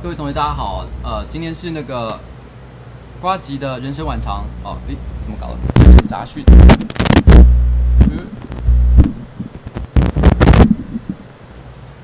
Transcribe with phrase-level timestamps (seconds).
[0.00, 0.86] 各位同学，大家好。
[1.02, 2.20] 呃，今天是那个
[3.20, 4.44] 瓜吉的人生晚长。
[4.62, 4.94] 哦，诶，
[5.24, 6.06] 怎么搞的？
[6.06, 6.44] 杂讯。
[8.08, 8.24] 嗯。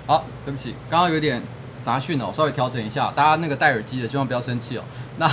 [0.09, 1.41] 好，对不起，刚刚有点
[1.81, 3.13] 杂讯哦，稍微调整一下。
[3.15, 4.83] 大家那个戴耳机的，希望不要生气哦。
[5.19, 5.31] 那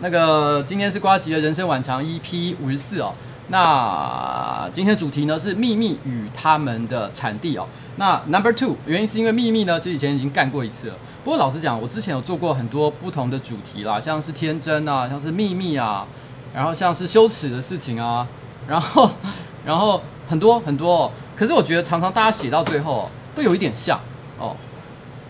[0.00, 3.14] 那个今天是瓜吉的人生晚长 EP 五十四哦。
[3.48, 7.68] 那今天的主题呢是秘密与他们的产地哦。
[7.96, 10.94] 那 Number Two 原因是因为秘密呢，其实以前已经干过一次了。
[11.24, 16.06] 不过老实讲，我之前有做过很多不同的主题啦，像是天真啊，像是秘密啊，
[16.54, 18.26] 然后像是羞耻的事情啊，
[18.68, 19.10] 然后
[19.64, 21.10] 然后很多很多哦。
[21.34, 23.98] 可是我觉得常常大家写到最后都有一点像
[24.38, 24.54] 哦，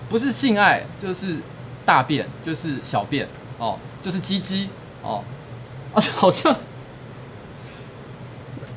[0.08, 1.36] 不是性爱就是
[1.86, 3.28] 大便，就是小便
[3.58, 4.68] 哦，就是鸡鸡
[5.00, 5.22] 哦，
[5.94, 6.54] 而 且好像，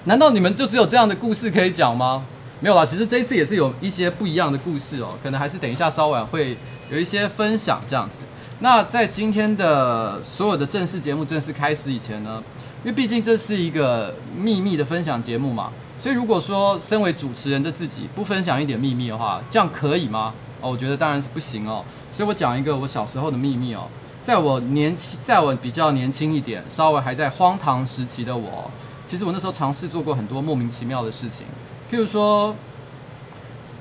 [0.04, 2.28] 难道你们就只有这样的故事可以讲吗？
[2.60, 6.58] 没有啦，其实这一次也是有一些不一样的故事哦，可能还是等一下稍晚会。
[6.90, 8.20] 有一些分享这样子。
[8.60, 12.42] 那在今天的所有的正式节目正式开始以前呢，
[12.82, 15.70] 因为毕竟这是一个秘密的分享节目嘛，
[16.00, 20.34] 所以如果说身为主持人的自己不分享一点秘密的话，这样可以吗？
[20.62, 21.84] 哦，我觉得当然是不行哦。
[22.14, 23.86] 所以我讲一个我小时候的秘密哦，
[24.22, 28.72] 在我年轻，在我比较年轻一点，稍微还在荒唐时期的我，
[29.06, 31.46] 其实我那时候尝试做过很多莫名其妙的事情，
[31.92, 32.56] 譬如说。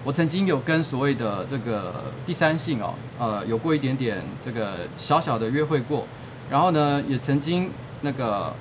[0.04, 6.06] 我曾经有跟所谓的这个第三性哦，呃，有过一点点这个小小的约会过，
[6.48, 7.72] 然后呢，也曾经
[8.02, 8.54] 那个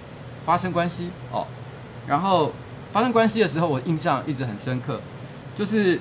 [0.43, 1.45] 发生关系哦，
[2.07, 2.51] 然后
[2.89, 4.99] 发生关系的时候，我印象一直很深刻。
[5.53, 5.99] 就是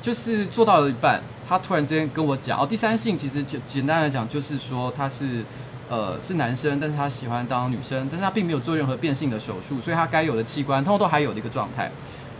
[0.00, 5.44] 就是做到了一半，他突然之间跟我讲哦，第三性其实就简单来讲就是说他是
[5.88, 11.90] 呃是男生，但是他喜欢当女生，但是他并没有做任何变性的手术，所以他该有的器官通通都还有的一个状态。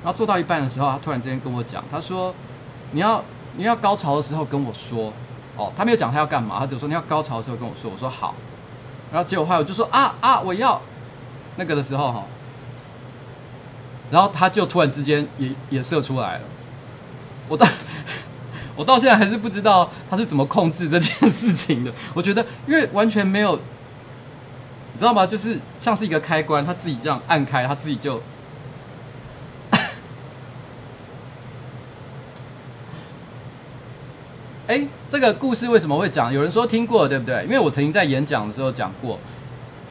[0.02, 2.35] 然后做到一半的时候，他突然之间跟我讲，他说
[2.93, 3.23] 你要
[3.56, 5.12] 你要高潮的时候跟我说
[5.56, 8.35] 哦，他没有讲他要干嘛，他只说你要高潮的时候跟我说，我说好。
[9.12, 10.81] 然后结果后来我就说啊啊我要
[11.56, 12.25] 那个的时候哈。
[14.11, 16.44] 然后他就突然之间也也射出来了，
[17.49, 17.67] 我到
[18.75, 21.93] 我到现在还是不知道他是怎么控制这件事情的。
[22.14, 25.26] 我觉得因为完全没有，你知道吗？
[25.26, 28.20] 就是像是一个开关，他自己这样按开，他自己就。
[34.70, 36.32] 哎，这个故事为什么会讲？
[36.32, 37.43] 有人说听过，对不对？
[37.43, 39.19] 因为我曾经在演讲的时候讲过，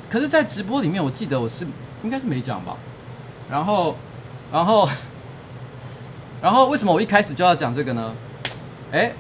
[0.10, 1.68] 可是，在直播里面，我记得我是
[2.02, 2.78] 应该是没讲吧。
[3.52, 3.94] 然后。
[4.54, 4.90] 然后，
[6.42, 8.16] 然后为什么我一开始就要讲这个呢？
[8.92, 9.12] 哎，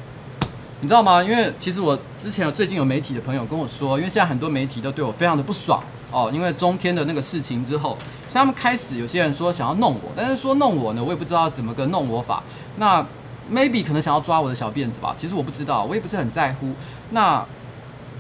[0.79, 1.21] 你知道吗？
[1.21, 7.97] 因为其实我之前有最近有媒体的朋友跟我说，因为现在很多媒体都对我非常的不爽哦，因为中天的那个事情之后，
[8.29, 12.41] 所以他们开始有些人说想要弄我，但是说弄我呢，我也不知道怎么个弄我法。
[12.77, 13.05] 那
[13.51, 16.73] maybe 可能想要抓我的小辫子吧，其实我不知道，我也不是很在乎。
[17.11, 17.45] 那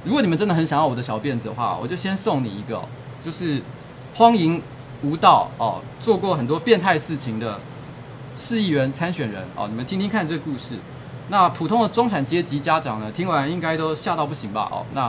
[0.03, 2.81] 如果你们真的很想要我的小辫子的话，我就先送你一个，
[3.21, 3.61] 就是
[4.15, 4.61] 荒淫。
[5.01, 7.57] 无道哦，做过很多变态事情的
[8.35, 10.77] 市议员参选人哦，你们听听看这个故事。
[11.29, 14.67] 那普通的中产阶级家长呢，听完应该都吓到不行吧？
[14.69, 15.03] 哦，那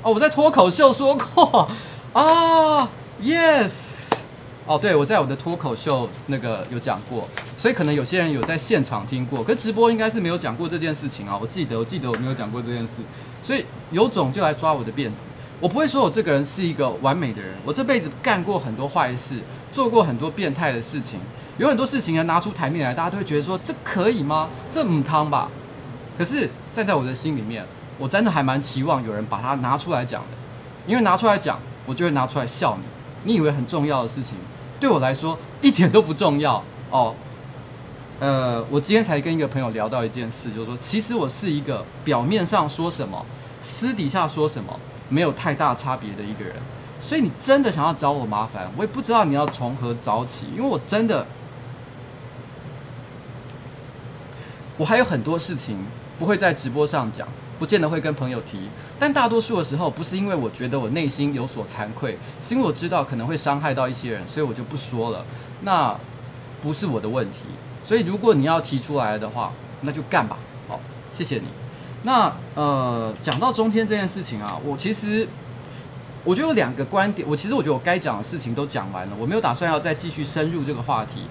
[0.00, 1.68] 哦，我在脱口秀说过
[2.14, 2.88] 啊
[3.20, 3.72] ，yes，
[4.66, 11.38] 哦，对，我在我的脱口秀那个有讲过，所以可能有些人有在现场听过，可直播应该是没有讲过这件事情啊。
[11.38, 13.02] 我记得，我记得我没有讲过这件事，
[13.42, 15.24] 所以有种就来抓我的辫子。
[15.60, 19.38] 我不会说我这个人是一个完美的人，我这辈子干过很多坏事，
[19.70, 21.20] 做过很多变态的事情，
[21.58, 24.48] 有很多事情呢拿出台面来，大家都会觉得说，这可以吗？
[24.70, 25.50] 这母汤吧？
[26.16, 27.62] 可是站在我的心里面，
[27.98, 30.28] 我真的还蛮期望有人把它拿出来讲的，
[30.86, 32.84] 因为拿出来讲，我就会拿出来笑你。
[33.26, 34.36] 你以为很重要的事情，
[34.84, 37.14] 对我来说一点都不重要哦。
[38.20, 43.24] 呃，我今天才跟一个朋友聊到一件事，就是说，其实我是一个表面上说什么，
[43.62, 44.78] 私底下说什么。
[45.08, 46.56] 没有太大差别的一个人，
[47.00, 51.26] 所以你真的想要找我麻烦，我也不知道你要从何找起，因为我真的，
[54.76, 55.78] 我还有很多事情
[56.18, 57.26] 不会在直播上讲，
[57.58, 58.58] 不见得会跟朋友提，
[58.98, 65.24] 但大多数的时候不是因为我觉得我内心有所惭愧，是因为我知道可能会伤害到一些人，所以我就不说了。
[65.62, 65.96] 那
[66.62, 67.44] 不是我的问题，
[67.84, 69.52] 所以如果你要提出来的话，
[69.82, 70.36] 那就干吧。
[70.68, 70.80] 好，
[71.12, 71.44] 谢谢你。
[72.02, 75.26] 那呃，讲到中天这件事情啊，我其实
[76.22, 77.26] 我觉得有两个观点。
[77.28, 81.22] 我其实我觉得我该讲的事情都讲完了，我没有打算要再继续深入这个话题。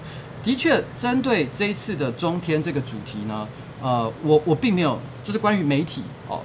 [0.42, 3.48] 的确，针对这一次的中天这个主题呢，
[3.84, 6.40] 呃，我我并没有就是关于媒体哦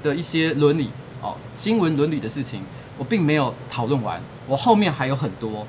[0.00, 2.62] 的一些伦理哦新闻伦理的事情，
[2.96, 4.22] 我并没有讨论完。
[4.46, 5.66] 我后面还有很多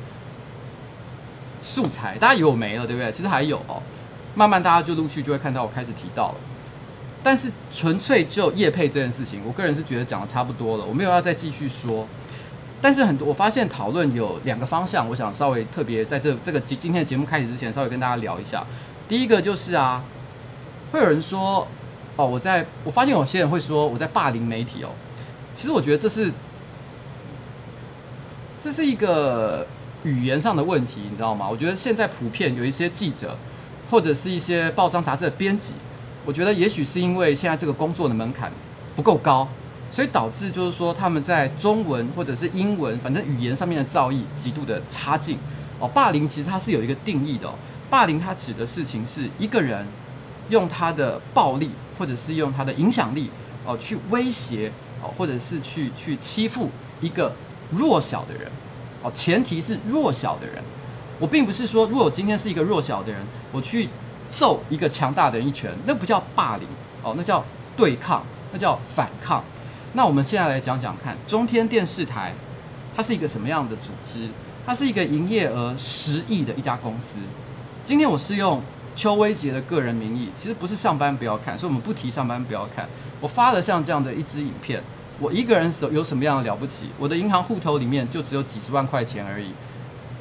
[1.64, 3.12] 素材，大家以为我没了，对不对？
[3.12, 3.82] 其实还有哦，
[4.36, 6.36] 慢慢大家就陆续就会看到我开始提到了。
[7.24, 12.08] 但是纯粹就叶配这件事情，我个人是觉得讲的差不多了，我没有要再继续说。
[12.80, 18.64] 但是很多我发现讨论有两个方向，我想稍微特别在这这个今今天的节目开始之前，稍微跟大家聊一下。
[19.08, 20.04] 第一个就是啊，
[20.96, 21.68] 会有人说
[22.16, 24.90] 哦，我在我发现有些人会说我在霸凌媒体哦。
[25.54, 26.32] 其实我觉得这是
[28.62, 29.68] 这是一个
[30.04, 31.50] 语言上的问题，你知道吗？
[31.50, 33.38] 我觉得现在普遍有一些记者
[33.92, 35.74] 或者是一些报章杂志的编辑。
[36.26, 38.50] 我觉得也许是因为现在这个工作的门槛
[38.96, 39.46] 不够高，
[39.92, 45.38] 所以导致就是说他们在中文或者是英文，反正语言上面的造诣极度的差劲。
[45.78, 47.54] 哦，霸凌其实它是有一个定义的哦，
[47.90, 49.86] 霸凌它指的事情是一个人
[50.50, 53.30] 用他的暴力或者是用他的影响力
[53.66, 54.72] 哦去威胁
[55.02, 56.70] 哦，或者是去去欺负
[57.02, 57.32] 一个
[57.72, 58.52] 弱小的人
[59.04, 60.64] 哦，前提是弱小的人。
[61.20, 63.22] 我并不是说如果我今天是一个弱小的人，
[63.52, 63.90] 我去。
[64.28, 66.68] 揍一个强大的人一拳，那不叫霸凌
[67.04, 67.46] 哦，那叫
[67.78, 69.42] 对抗，那叫反抗。
[69.94, 72.34] 那我们现在来讲讲看，中天电视台
[72.96, 74.28] 它是一个什么样的组织？
[74.66, 77.18] 它是一个营业额十亿的一家公司。
[77.86, 78.60] 今天我是用
[78.96, 82.88] 邱威杰的个人名义，其实不是上班不要看，所以我们不提上班不要看。
[83.20, 84.82] 我发了像这样的一支影片，
[85.20, 86.90] 我一个人手有什么样的了不起？
[86.98, 89.52] 我的银行户头里面就只有几十万块钱而已，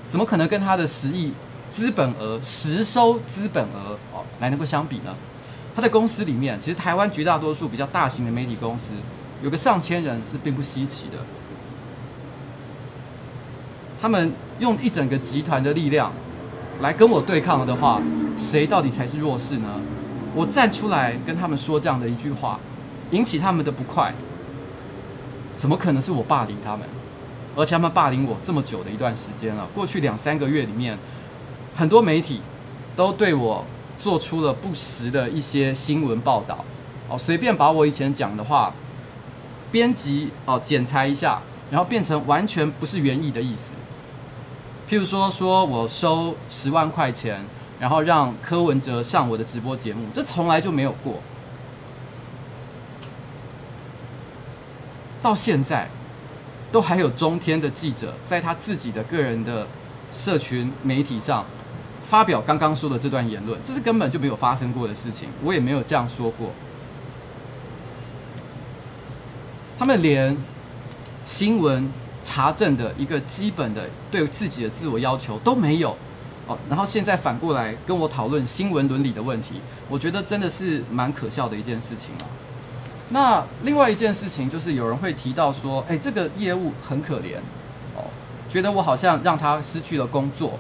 [0.08, 1.32] 怎么可能跟他的十亿？
[1.70, 5.12] 资本额实收资本额哦，来能够相比呢？
[5.74, 8.92] 他在公司里面，其实台湾绝大多数比较大型的媒体公司，
[9.42, 11.18] 有个上千人是并不稀奇的。
[14.00, 16.12] 他们用一整个集团的力量，
[16.80, 18.00] 来跟我对抗了的话，
[18.36, 19.80] 谁到底才是弱势呢？
[20.34, 22.58] 我站出来跟他们说这样的一句话，
[23.10, 24.12] 引起他们的不快，
[25.54, 26.86] 怎么可能是我霸凌他们？
[27.56, 30.98] 而且他们霸凌我这么久的一段时间了，过去两三个月里面，
[31.74, 32.40] 很多媒体
[32.96, 33.64] 都对我
[33.96, 36.64] 做出了不实的一些新闻报道，
[37.08, 38.74] 哦，随便把我以前讲的话
[39.70, 41.40] 编辑哦剪裁一下，
[41.70, 43.72] 然后变成完全不是原意的意思。
[44.88, 47.44] 譬如说，说我收十万块钱，
[47.80, 51.20] 然后让柯文哲上我的直播节目，这从来就没有过，
[55.22, 55.88] 到现在。
[56.72, 59.64] 都还有中天的记者在他自己的个人的
[60.10, 61.44] 社群媒体上
[62.02, 66.50] 发表刚刚说的这段言论，这是根本就没有发生过的事情，我也没有这样说过。
[69.78, 70.36] 他们连
[71.24, 71.88] 新闻
[72.24, 75.96] 查证的一个基本的对自己的自我要求都没有
[76.48, 82.24] 哦，然后现在反过来跟我讨论新闻伦理的问题，我觉得真的是蛮可笑的一件事情啊。
[83.10, 87.36] 那另外一件事情就是，有人会提到说，哎、这个业务很可怜，
[87.94, 88.02] 哦，
[88.48, 90.58] 觉得我好像让他失去了工作。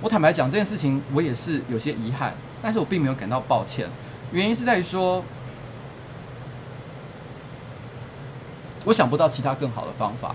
[0.00, 3.88] 我坦白讲，这件事情我也是有些遗憾，但是我并没有感到抱歉。
[4.32, 5.22] 原因是在于说，
[8.84, 10.34] 我想不到其他更好的方法，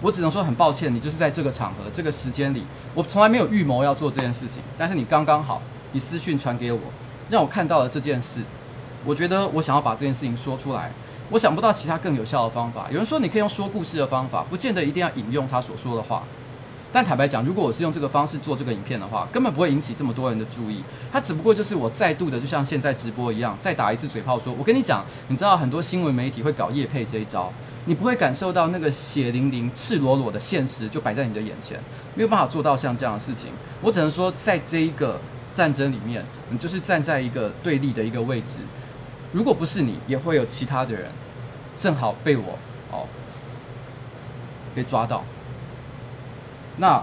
[0.00, 2.64] 我只能说很抱歉，你就是在这个场合、这个时间里，
[2.94, 5.60] 我从来没有预谋要做这件事情，但是你刚刚好，
[5.92, 6.78] 你私讯传给我，
[7.28, 8.42] 让我看到了这件事。
[9.04, 10.92] 我觉得我想要把这件事情说出来，
[11.30, 12.86] 我想不到其他更有效的方法。
[12.90, 16.22] 有人说你可以用说故事的方法，不见得一定要引用他所说的话。
[16.90, 20.82] 但坦白讲，如果我是用这个方式做这个影片的话，根本不会引起这么多人的注意。
[21.12, 27.52] 它只不过就是我再度的，就像现在直播一样，再打一次嘴炮说，我跟你讲，你知道很多新闻媒体会搞夜配这一招，
[27.88, 31.80] 你不会感受到那个血淋淋、赤裸裸的现实就摆在你的眼前，
[32.14, 33.50] 没有办法做到像这样的事情。
[33.80, 35.18] 我只能说，在这一个
[35.54, 38.58] 战争里面，你就是站在一个对立的一个位置。
[39.32, 41.10] 如果不是你，也会有其他的人，
[41.78, 42.58] 正好被我
[42.92, 43.08] 哦
[44.74, 45.24] 给抓到。
[46.76, 47.02] 那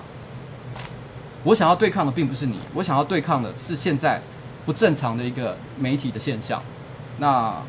[1.46, 4.22] 我想要对抗的并不是你，我想要对抗的是现在
[4.68, 6.62] 不正常的一个媒体的现象。
[7.18, 7.60] 那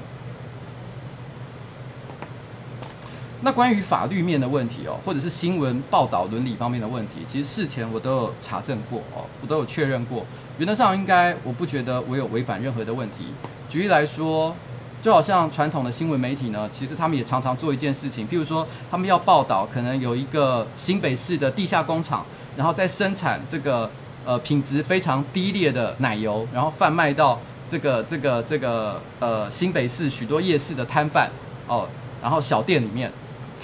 [3.46, 10.26] 那关于法律面的问题哦，或者是新闻报道伦理方面的问题，其实事前我都有查证过哦，我都有确认过。
[10.58, 13.26] 原则上应该，我不觉得我有违反任何的问题。
[13.68, 14.52] 举例来说，
[15.00, 22.26] 就好像传统的新闻媒体呢，其实他们也常常做一件事情，譬如说，他们要报道可能有一个新北市的地下工厂，
[22.56, 23.88] 然后在生产这个
[24.24, 27.38] 呃品质非常低劣的奶油，然后贩卖到
[27.68, 31.30] 这个这个这个呃新北市许多夜市的摊贩
[31.68, 31.86] 哦，
[32.20, 33.12] 然后小店里面，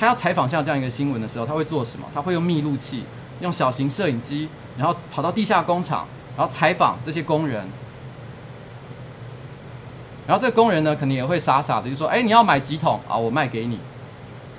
[0.02, 2.04] 他要采访像这样一个新闻的时候，他会做什么？
[2.12, 3.04] 他会用密录器，
[3.38, 7.68] 用小型摄影机，然后跑到地下工厂，然后采访这些工人。
[10.26, 13.16] 然后这个工人呢，肯定也会傻傻的就说：“哎，你要买几桶啊？
[13.16, 13.78] 我卖给你。”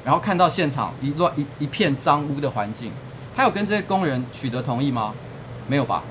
[0.05, 2.93] 然后看到现场一乱一一片脏污的环境，
[3.35, 5.13] 他有跟这些工人取得同意吗？
[5.67, 6.03] 没有吧？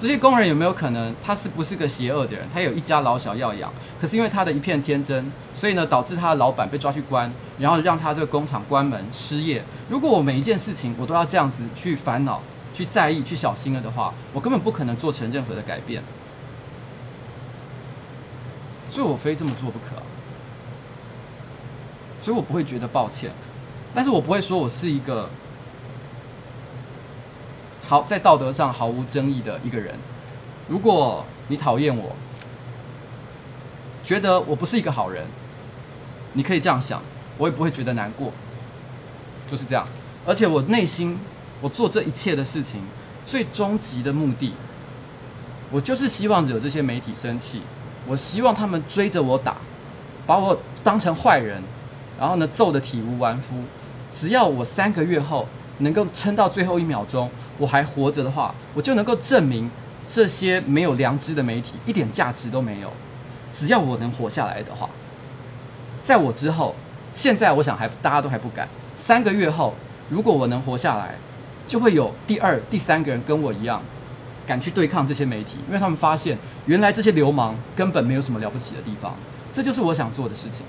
[0.00, 2.48] 这些工人有没有可能他是不是个邪恶的人？
[2.50, 9.62] 他有一家老小要养，可是因为他的一片天真，所以呢，导致他的老板被抓去关，然后让他这个工厂关门失业。
[9.90, 12.40] 如果我每一件事情我都要这样子去烦恼、
[12.72, 16.02] 去在意、去小心了的话，我根本不可能做成任何的改变。
[18.88, 19.96] 所以我非这么做不可，
[22.22, 23.30] 所以我不会觉得抱歉，
[23.92, 25.28] 但是我不会说我是一个
[27.90, 29.92] 好在道德上毫无争议的一个人。
[30.68, 32.14] 如果你讨厌我，
[34.04, 35.26] 觉得我不是一个好人，
[36.34, 37.02] 你可以这样想，
[37.36, 38.32] 我也不会觉得难过，
[39.44, 39.84] 就是这样。
[40.24, 41.18] 而且我内心，
[41.60, 42.80] 我做这一切的事情，
[43.24, 44.52] 最终极的目的，
[45.72, 47.62] 我就是希望惹这些媒体生气。
[48.06, 49.56] 我希望他们追着我打，
[50.28, 51.60] 把我当成坏人，
[52.20, 53.56] 然后呢，揍得体无完肤。
[54.14, 55.48] 只要我三个月后
[55.80, 59.70] 能够撑到最后一秒钟，我还活着的话，我就能够证明
[60.06, 62.90] 这些没有良知的媒体一点价值都没有。
[63.52, 64.88] 只要我能活下来的话，
[66.00, 66.74] 在我之后，
[67.12, 68.68] 现在我想还大家都还不敢。
[68.94, 69.74] 三个月后，
[70.08, 71.16] 如果我能活下来，
[71.66, 73.82] 就会有第二、第三个人跟我一样。
[74.46, 79.14] 敢去对抗这些媒体，因为他们发现原来这些流氓根本没有什么了不起的地方，
[79.52, 80.66] 这就是我想做的事情。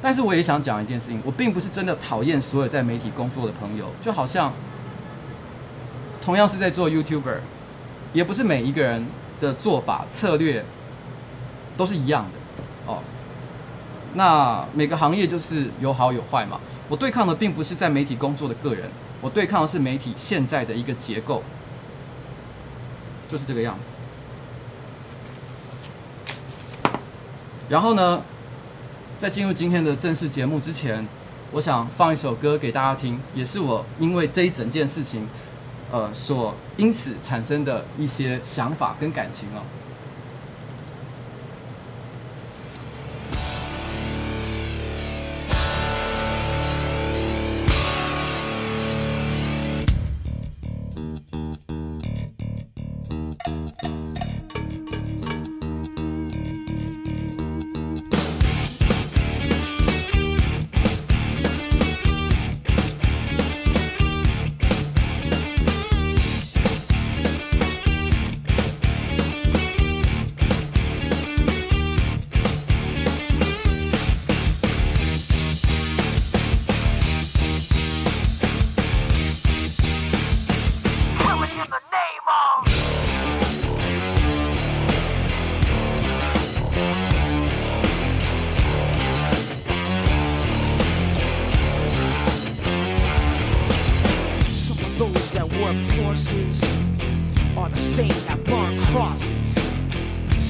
[0.00, 4.52] 但是我也想讲一件事情，我并不是真的讨厌所有在媒体工作的朋友，就好像
[6.22, 7.38] 同样是在做 YouTuber，
[8.12, 9.06] 也不是每一个人
[9.40, 10.64] 的做法策略
[11.76, 13.02] 都是一样的哦。
[14.14, 16.60] 那每个行业就是有好有坏嘛。
[16.88, 18.88] 我对抗的并不是在媒体工作的个人，
[19.20, 21.42] 我对抗的是媒体现在的一个结构。
[23.28, 23.90] 就是这个样子。
[27.68, 28.22] 然后呢，
[29.18, 31.04] 在进入今天的正式节目之前，
[31.50, 35.26] 我想放一首歌给大家听，也是我因为这一整件事情，
[35.90, 39.60] 呃，所因此产生的一些想法跟感情哦。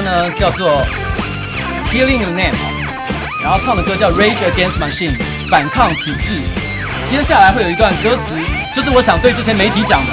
[0.00, 0.84] 呢叫做
[1.90, 2.54] Killing the Name，
[3.42, 5.16] 然后唱的歌叫 Rage Against Machine，
[5.50, 6.42] 反抗体制。
[7.06, 8.34] 接下来会有一段歌词，
[8.74, 10.12] 就是我想对这些媒体讲的。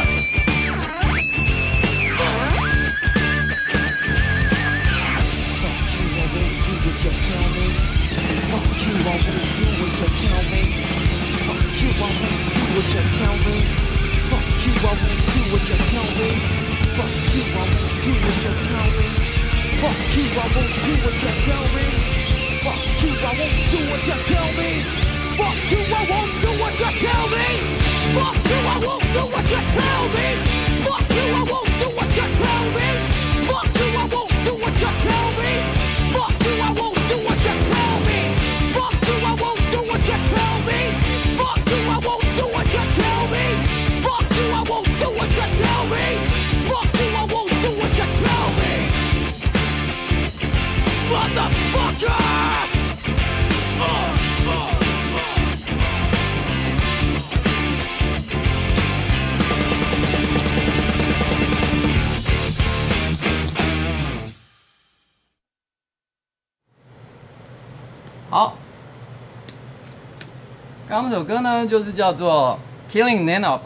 [71.26, 72.58] 歌呢，就是叫做
[72.94, 73.60] 《Killing Nanob》，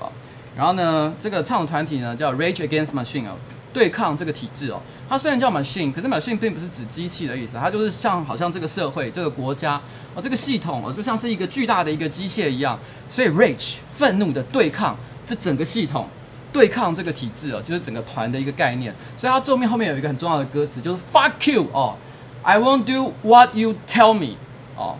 [0.58, 3.34] 然后呢，这个唱的团体呢叫 Rage Against Machine 哦，
[3.72, 4.82] 对抗这个体制哦。
[5.08, 9.80] 它虽然叫 Machine，可是 Machine 并不是指机器的意思，它就是像好像这个社会、这个国家
[10.16, 12.80] 哦，这个系统哦，就像是一个巨大的一个机械一样。
[13.08, 16.08] 所以 Rage 愤怒的对抗这整个系统，
[16.54, 18.94] 对抗这个体制哦，就是整个团的一个概念。
[19.18, 21.96] 所以它后面后面有一个很重要的歌词，就是 Fuck you 哦
[22.44, 24.36] ，I won't do what you tell me
[24.76, 24.96] 哦。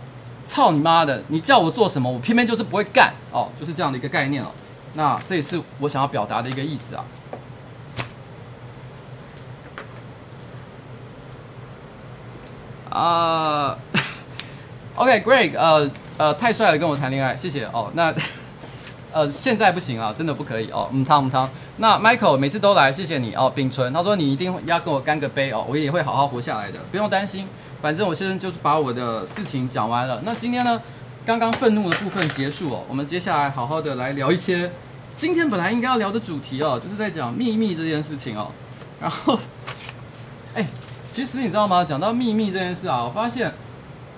[0.50, 1.22] 操你妈的！
[1.28, 4.48] 你叫我做什么，我偏偏就是不会干哦，就是这样的一个概念哦。
[4.94, 7.04] 那这也是我想要表达的一个意思啊。
[12.90, 13.78] 啊、
[14.98, 17.88] OK，Greg，、呃呃，太帅了，跟我谈恋爱，谢谢哦。
[17.94, 18.12] 那
[19.14, 20.88] 呃，现在不行啊，真的不可以哦。
[20.92, 21.48] 嗯，汤嗯汤。
[21.76, 23.48] 那 Michael 每次都来，谢谢你哦。
[23.54, 27.46] 秉存，他说你一定要跟我干个杯哦，我也会好好活下来的，不用担心。
[27.80, 30.20] 反正我现在就是把我的事情讲完了。
[30.24, 30.80] 那今天呢，
[31.24, 34.70] 刚刚愤怒的部分结束哦，我们接下来好好的来聊一些
[35.16, 38.48] 今天本来应该要聊的主题哦，就是在讲秘密这件事情哦。
[39.00, 39.38] 然后，
[40.54, 40.66] 哎，
[41.10, 41.82] 其实你知道吗？
[41.82, 43.50] 讲到秘密这件事啊，我发现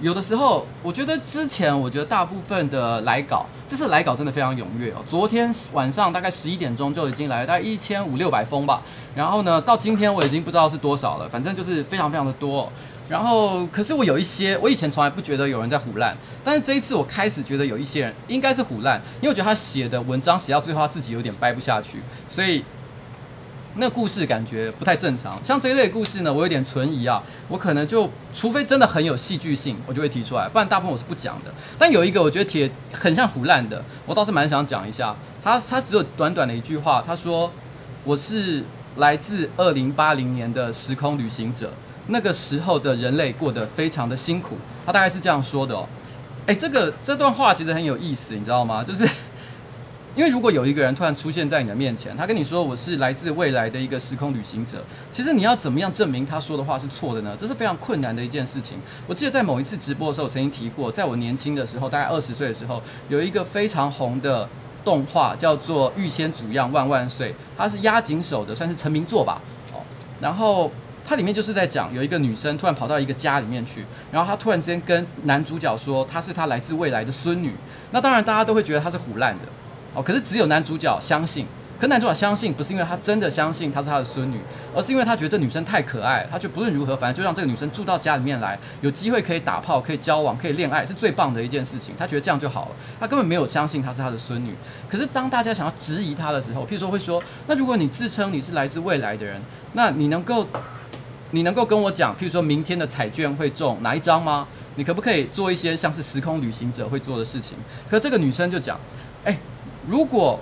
[0.01, 4.97] 有的时候，我觉得之前我觉得大部分的来稿，这次来稿真的非常踊跃哦。
[5.07, 8.83] 昨天晚上大概十一点钟就已经来了，大概一千五六百封吧。
[9.15, 12.71] 然后呢，到今天我已经不知道是多少了，反正就是非常非常的多。
[13.13, 22.65] 然后，可是我有一些，我以前从来不觉得有人在唬烂，但是这一次我开始觉得有一些人应该是唬烂，因为我觉得他写的文章写到最后他自己有点掰不下去，所以
[23.75, 25.39] 那个故事感觉不太正常。
[25.45, 31.53] 像这一类故事呢，我有点存疑啊，我可能就除非真的很有戏剧性，我就会提出来，不然大部分我是不讲的。
[31.79, 35.15] 但有一个我觉得铁很像唬烂的，我倒是蛮想讲一下。
[35.45, 37.53] 他他只有短短的一句话，他说
[38.05, 38.65] 我是
[38.97, 41.71] 来自二零八零年的时空旅行者。
[42.13, 45.89] 那个时候的人类过得非常的辛苦，他大概是这样说的哦。
[46.47, 48.83] 诶，这个这段话其实很有意思，你知道吗？
[48.87, 49.09] 就是
[50.15, 57.35] 因为如果有一个人突然出现在你的面前，他跟你说我是来自未来的一个时空旅行者，其实你要怎么样证明他说的话是错的呢？
[57.39, 58.77] 这是非常困难的一件事情。
[59.07, 64.47] 我记得在某一次直播的时候，我曾经提过，在我年轻的时候，大概二十岁的时候，有一个非常红的
[64.85, 69.41] 动画叫做《御仙祖样万万岁》，它是押井守的，算是成名作吧。
[69.73, 69.81] 哦，
[70.21, 70.71] 然后。
[71.05, 77.53] 它里面就是在讲有一个女生突然跑到一个家里面去，然后她突然之间跟男主角说她是她来自未来的孙女。
[77.91, 79.47] 那当然大家都会觉得她是胡烂的
[79.95, 81.47] 哦，可是只有男主角相信。
[81.81, 84.39] 可男主角相信不是因为他真的相信她是他的孙女，
[84.73, 91.93] 而是因为他觉得这女生太可爱，他就不论如何，反正就让这个女生住到家里面来，有机会可以打炮，可以交往，可以恋爱，是最棒的一件事情。
[91.99, 94.55] 他觉得这样就好了，他根本没有相信她是他的孙女。
[94.89, 100.47] 可是当大家想要质疑他的时候，譬如说会说，那如果你自称你是来自未来的人，那你能够？
[101.33, 104.47] 你能够跟我讲，譬如说明天的彩券会中哪一张吗？
[104.77, 107.57] 你可不可以做一些像是时空旅行者会做的事情？
[107.91, 108.79] 可这个女生就讲，
[109.25, 109.37] 哎，
[109.87, 110.39] 如果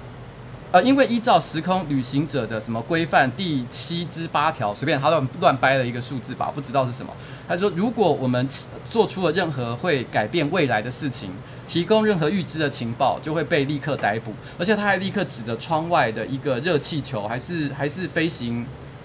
[0.72, 7.12] 呃，因为依照时空旅行者的什么规范第七之八条，随便他乱乱掰了一个数字吧，不知道是什么。
[7.48, 8.48] 他说，如果我们
[8.88, 11.30] 做出了任何会改变未来的事情，
[11.66, 14.32] 提供任何预知的情报，就会被立刻逮捕。
[14.58, 18.64] 而且他还立刻指着窗外的一个热气球，还是还是飞行。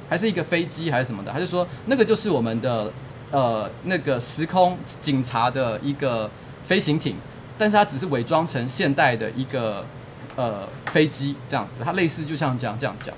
[0.09, 2.91] 还是一个飞机还是什么的，他就说那个就是我们的
[3.31, 6.29] 呃那个时空警察的一个
[6.63, 7.15] 飞行艇，
[7.57, 9.85] 但是它只是伪装成现代的一个
[10.35, 13.13] 呃飞机这样子，它类似就像这样这样讲。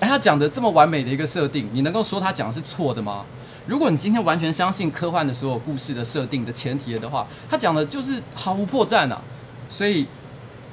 [0.00, 3.26] 哎，他讲的这么完美的一个设定，你能够说他讲的是错的吗？
[3.66, 9.20] 如果你今天完全相信科幻的所有故事的设定的前提的话，他讲的就是毫无破绽啊。
[9.68, 10.06] 所以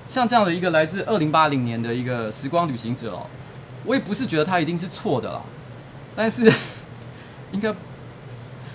[0.08, 3.28] 像这样的一个来自二零八零年的一个时光旅行者哦。
[3.88, 5.42] 我也不是觉得他一定是错的啦，
[6.14, 6.52] 但是
[7.54, 7.74] 应该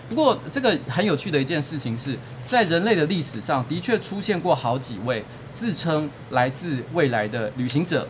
[0.08, 5.22] 不过这个很有趣的一件事情是在人类的历史上的确出现过好几位
[5.52, 8.08] 自称来自未来的旅行者，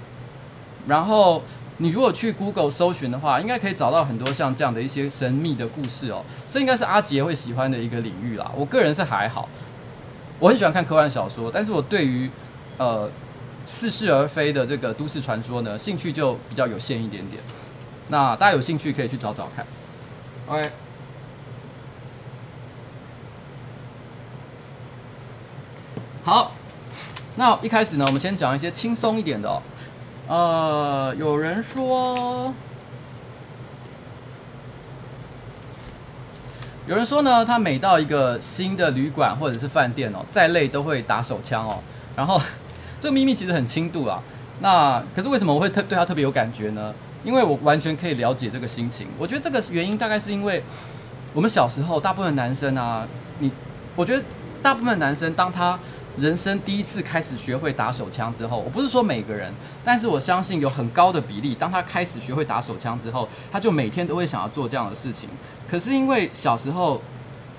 [0.86, 1.42] 然后
[1.78, 6.24] 你如果去 Google 搜寻的话，应该可以找到很多像这样的一些神秘的故事哦。
[6.48, 8.48] 这应该是阿杰会喜欢的一个领域啦。
[8.56, 9.48] 我个人是还好，
[10.38, 12.30] 我很喜欢看科幻小说，但是我对于
[12.78, 13.10] 呃。
[13.74, 17.42] 似是而非的这个都市传说呢，兴趣就比较有限一点点。
[18.08, 19.66] 那大家有兴趣可以去找找看。
[20.46, 20.70] OK，
[26.22, 26.52] 好，
[27.36, 29.62] 那一开始呢，我们先讲一些轻松一点的哦。
[30.28, 32.52] 呃，有人说，
[36.86, 41.78] 有人说呢，他每到一个新的旅馆或者是饭店哦，再累都会打手枪哦，
[42.14, 42.40] 然后。
[43.02, 44.22] 这个秘密其实很轻度啊，
[44.60, 46.94] 那可是为什么我会特对他特别有感觉呢？
[47.24, 49.08] 因为我完全可以了解这个心情。
[49.18, 50.62] 我觉得这个原因大概是因为
[51.34, 53.04] 我们小时候大部分男生啊，
[53.40, 53.50] 你
[53.96, 54.22] 我觉得
[54.62, 55.76] 大部分男生当他
[56.16, 59.52] 人生第一次开始学会打手枪之后，我不是说每个人，
[59.84, 65.28] 但是我相信有很高的比例，当他开始学会打手枪之后，他就每天都会想要做这样的事情。
[65.68, 67.02] 可是因为小时候，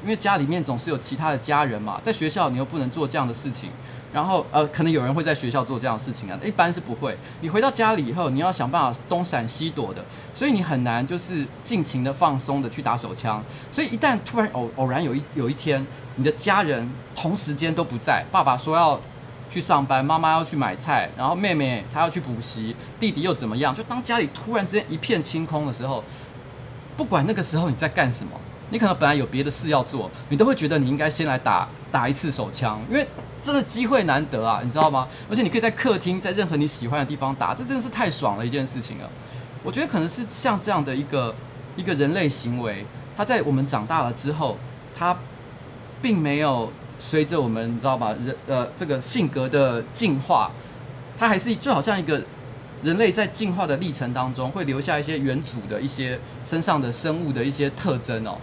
[0.04, 3.70] 因为家里面总是有其他的家人嘛，在学校你又不能做这样的事情，
[4.14, 7.18] 然后呃，可能有人会在学校做这样的事情啊，一般是不会。
[7.42, 13.44] 你回到家里以后，你要想办法东闪西躲的，所以你很难就是尽情的放松的去打手枪。
[13.72, 19.00] 所以一旦突然偶偶然有一有一天，你的家人同时间都不在，爸爸说要
[19.50, 23.74] 去上班，妈妈要去买菜，然后妹妹她要去补习，弟弟又怎么样？
[23.74, 26.04] 就当家里突然之间一片清空的时候，
[26.96, 28.32] 不管那个时候你在干什么，
[28.70, 33.08] 你可能本来有别的事要做，你都会觉得你应该先来打打一次手枪，因为
[33.44, 35.08] 真的机会难得啊，你知道吗？
[35.30, 39.10] 而且你可以在客厅，在任何你喜欢的地方打，这真的是太爽了一件事情了。
[39.62, 41.36] 我觉得可能是像这样的一个
[41.76, 44.58] 一个人类行为，它在我们长大了之后，
[44.98, 45.16] 它。
[46.02, 48.14] 并没有随着我们，你知道吧？
[48.26, 50.52] 人呃，这个性格的进化，
[51.18, 52.22] 它还是就好像一个
[52.82, 58.36] 人类在进化的历程当中，会留下一些远祖的一些身上的生物的一些特征哦，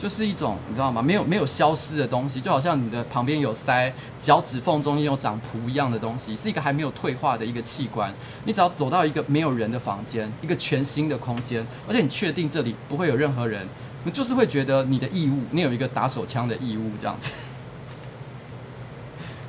[0.00, 1.02] 就是一种你知道吗？
[1.02, 8.10] 没有没有消失的东西，就好像你的旁边有塞脚趾缝中间有长蹼一样的东西，是一个还没有退化的一个器官。
[8.46, 13.68] 你只要走到一个没有人的房间，一个全新的空间，而且你确定这里不会有任何人。
[14.04, 17.30] 你就是会觉得你的义务，你有一个打手枪的义务，这样子。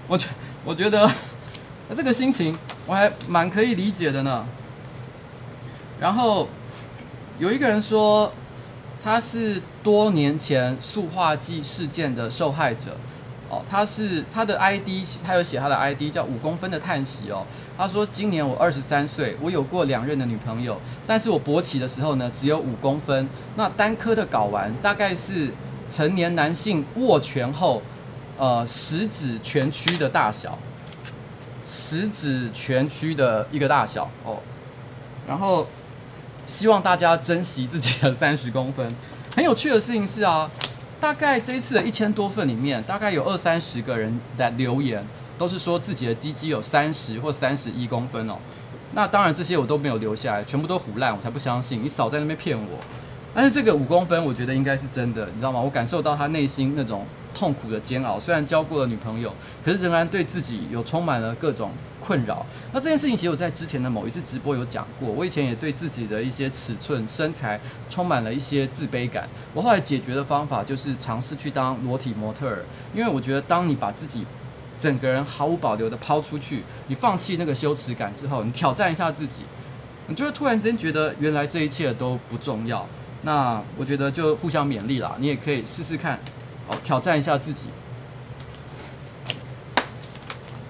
[0.10, 0.28] 我觉
[0.66, 1.10] 我觉得，
[1.96, 4.46] 这个心情我还蛮可以理解的呢。
[5.98, 6.50] 然后
[7.40, 8.30] 有一个人说，
[9.04, 12.96] 他是多年前塑化剂事件的受害者。
[13.50, 17.46] 哦，他是他的 ID，他有写他的 ID 叫五公分的叹息哦。
[17.78, 23.28] 他说：“今年我二十三岁，我有过两任的女朋友，但是我勃起的时候呢，只有五公分。
[23.58, 25.52] 那单颗的睾丸大概是
[25.90, 27.82] 成年男性握拳后，
[28.38, 30.58] 呃，食指全区的大小，
[31.66, 34.38] 食指全区的一个大小哦。
[35.28, 35.68] 然后
[36.52, 38.86] 希望大家珍惜自己的 三十公分。
[39.34, 40.52] 很有趣的事情是啊。”
[41.00, 45.04] 大概这一次的一千多份里面，大概有二三十个人在留言，
[45.36, 48.38] 都是说自己的鸡鸡有三十或三十一公分哦。
[48.94, 51.84] 那当然这些我都没有留下来，全部都胡烂，我才不相信。
[51.84, 52.78] 你少在那边骗我。
[53.34, 55.60] 但是这个五公分，我觉得应该是真的，你知道吗？
[55.60, 58.20] 我感受到他内心那种痛苦的煎熬。
[58.20, 61.72] 虽然交过了女朋友，可是仍然对自己有充满了各种。
[62.04, 62.44] 困扰。
[62.74, 65.08] 那这件事情其实我在之前的某一次直播有讲过。
[65.08, 69.30] 我以前也对自己的一些尺寸、身材充满了一些自卑感。
[69.54, 72.65] 我后来解决的方法就是尝试去当裸体模特儿，
[72.96, 74.26] 因为我觉得当你把自己
[74.80, 79.41] 整个人毫无保留的抛出去，你放弃那个羞耻感之后，你挑战一下自己，
[80.08, 82.84] 你就会突然之间觉得原来这一切都不重要。
[83.22, 86.20] 那我觉得就互相勉励啦，你也可以试试看，
[86.84, 87.68] 挑战一下自己。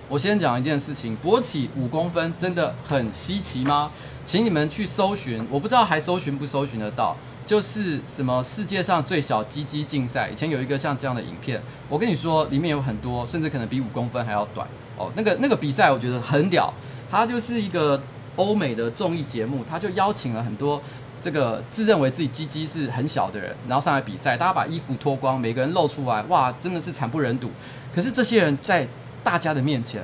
[0.10, 3.92] 我先讲一件事情，勃起五公分真的很稀奇吗？
[4.26, 15.10] 请你们去搜寻，我不知道还搜寻不搜寻得到，就是什么世界上最小鸡鸡竞赛，以前有一个像这样的影片，我跟你说，里面有很多，甚至可能比五公分还要短哦。
[15.16, 16.74] 那个那个比赛我觉得很屌，
[17.10, 18.04] 它就是一个
[18.36, 20.82] 欧美的综艺节目，它就邀请了很多
[21.22, 27.52] 这个自认为自己鸡鸡是很小的人，然后上来比赛，大家把衣服脱光，每个人露出来，哇，真的是惨不忍睹。
[27.94, 28.88] 可是这些人在
[29.24, 30.04] 大家的面前，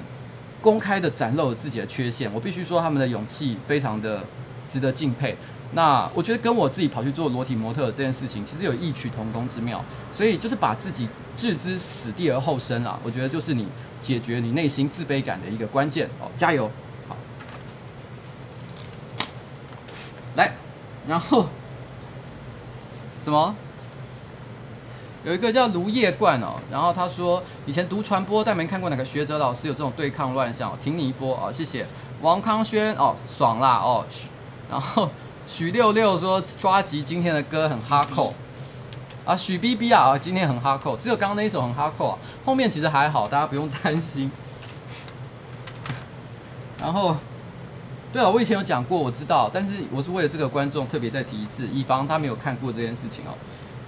[0.62, 4.24] 公开的展露了自己的缺陷，我必须说他们的勇气非常的
[4.68, 5.36] 值得敬佩。
[5.74, 9.84] 那我觉得跟我自己跑去做裸体模特这件事情，其实有异曲同工之妙。
[10.14, 13.68] 所以就是把自己置之死地而后生啊，我觉得就是你
[14.00, 16.72] 解决你内心自卑感的一个关键哦，加油！
[17.08, 17.18] 好，
[20.36, 20.54] 来，
[21.08, 21.48] 然后
[23.22, 23.56] 什么？
[25.24, 31.86] 有一个叫卢叶冠哦，然后他说以前读传播，但没看过哪个学者老师有这种对抗乱象，挺你一波啊，谢谢。
[32.22, 34.06] 王康轩哦，爽啦哦，
[34.70, 35.10] 然后
[35.46, 38.34] 许六六说抓吉今天的歌很哈扣
[39.26, 44.32] 啊，许 B B 啊，今天很哈扣，只有刚刚那一首很哈扣啊，后面其实还好，大家不用担心。
[46.80, 47.18] 然后，
[48.14, 53.36] 对啊，我以前有讲过，我知道，但是我是为了这个观众特别再提一次，以防他没有看过这件事情哦。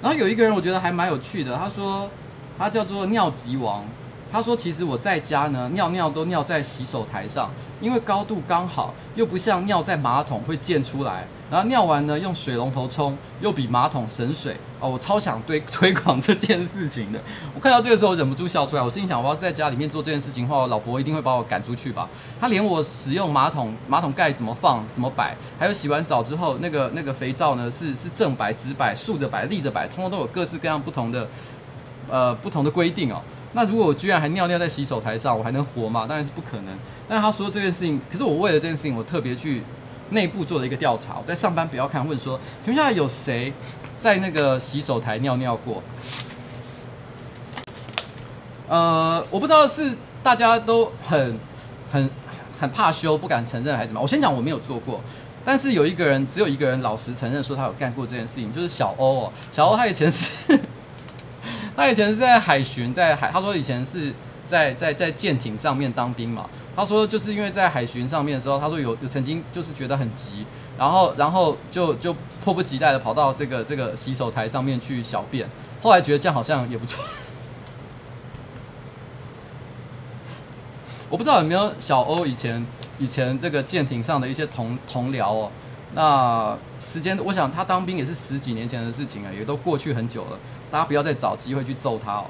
[0.01, 1.55] 然后有一个人，我觉得还蛮有趣的。
[1.55, 2.09] 他说，
[2.57, 3.83] 他叫做尿急王。
[4.31, 7.49] 他说，其实我在家呢，尿尿都尿在洗手台上，
[7.81, 11.25] 因为高度刚好，又不像尿在马桶会溅出来。
[11.49, 14.55] 然后尿完呢，用水龙头冲，又比马桶省水。
[14.79, 17.19] 哦，我超想推 推广这件事情的。
[17.55, 18.81] 我看到这个时候忍不住笑出来。
[18.83, 22.07] 我心想，我要是在家里面做这件事情的话，我老婆一定会把我赶出去吧。
[22.39, 31.27] 他连我使用马桶马桶盖怎么放、怎么摆，还有洗完澡之后那个那个肥皂呢，是是正摆、直摆、竖着摆、立着摆，通通都有各式各样不同的
[32.07, 33.19] 呃不同的规定哦。
[33.53, 36.05] 那如果我居然还尿尿在洗手台上，我还能活吗？
[36.07, 36.65] 当然是不可能。
[37.07, 39.63] 但是他说这件事情，可是我为了这件事情，我特别去
[40.11, 41.17] 内部做了一个调查。
[41.17, 43.51] 我在上班不要看，问说，请问下有谁
[43.97, 45.81] 在那个洗手台尿尿过？
[48.67, 51.39] 呃，我不知道是大家都很
[51.91, 52.07] 很
[52.59, 53.99] 很怕羞，不敢承认还是怎么？
[53.99, 55.01] 我先讲我没有做过，
[55.43, 59.33] 但是有一个人，只有一个人老实承认说他有干过这件事情，就是小欧哦。
[59.51, 60.59] 小欧他以前是。
[61.79, 64.13] 他以前是在海巡，在海，他说以前是
[64.45, 66.49] 在在在舰艇上面当兵嘛。
[66.75, 70.45] 他说就是因为在海巡上面的时候，他说有有曾经就是觉得很急，
[70.77, 72.13] 然后然后就就
[72.43, 75.47] 迫不及待的跑到这个这个洗手台上面去小便，
[75.81, 77.01] 后来觉得这样好像也不错。
[81.09, 82.65] 我不知道有没有小欧以前
[82.99, 85.49] 以前这个舰艇上的一些同同僚哦。
[85.95, 90.37] 那时间，我想他当兵也是十几年前的事情了，也都过去很久了。
[90.71, 92.25] 大家不要再找机会去揍他哦。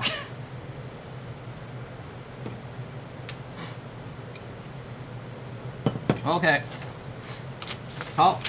[6.25, 6.61] OK，
[8.15, 8.39] 好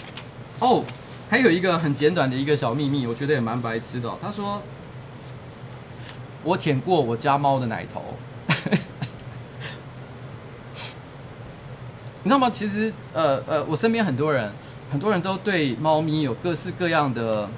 [0.60, 0.84] 哦，
[1.30, 4.18] 还有一个很简短的一个小秘密，我觉得也蛮白痴的哦。
[4.20, 4.60] 他说，
[6.42, 8.16] 我舔过我家猫的奶头，
[12.22, 12.50] 你知道吗？
[12.50, 14.52] 其实，呃呃，我身边很多人。
[14.90, 17.48] 很多人都对猫咪有各式各样的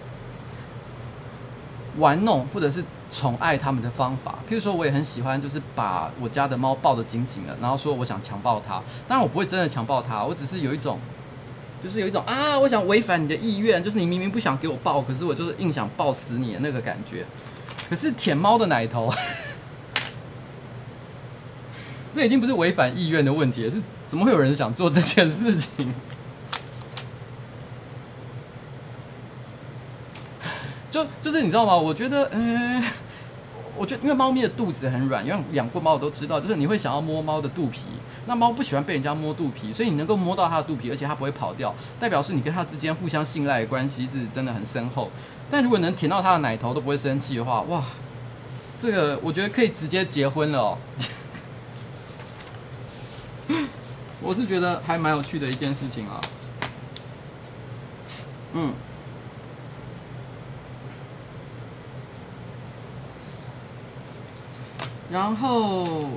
[1.98, 8.83] 玩弄或者是宠爱他们的方法，譬如说，我也很喜欢，就是把我家的猫抱得紧紧的，然后说我想强暴它。
[9.07, 10.98] 当然，我不会真的强暴它，我只是有一种，
[11.83, 17.26] 就是有一种啊，我想违反你的意愿，就是你明明不想给我抱，可是我就是硬想抱死你的那个感觉。
[17.90, 19.12] 可是舔猫的奶头，
[22.14, 25.92] 这已经不是违反意愿的问题了，是怎么会有人想做这件事情？
[30.92, 31.74] 就就是你知道吗？
[31.74, 32.85] 我觉得，嗯、
[33.78, 37.87] 我觉得因为猫咪的肚子很软，因为养过猫我都知道，就是你会想要摸猫的肚皮。
[38.26, 45.11] 那猫不喜欢被人家摸肚皮，所以你能够摸到它的肚皮，而且它不会跑掉，代表是你跟它之间互相信赖的关系是真的很深厚。
[45.50, 47.83] 但如果能舔到它的奶头都不会生气的话，哇，
[48.76, 50.78] 这个我觉得可以直接结婚了哦。
[54.20, 56.20] 我是觉得还蛮有趣的一件事情啊。
[58.52, 58.74] 嗯。
[65.12, 66.09] 然后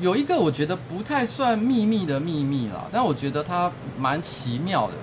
[0.00, 4.94] 有一个我觉得不太算秘密的秘密啦，但我觉得它蛮奇妙的，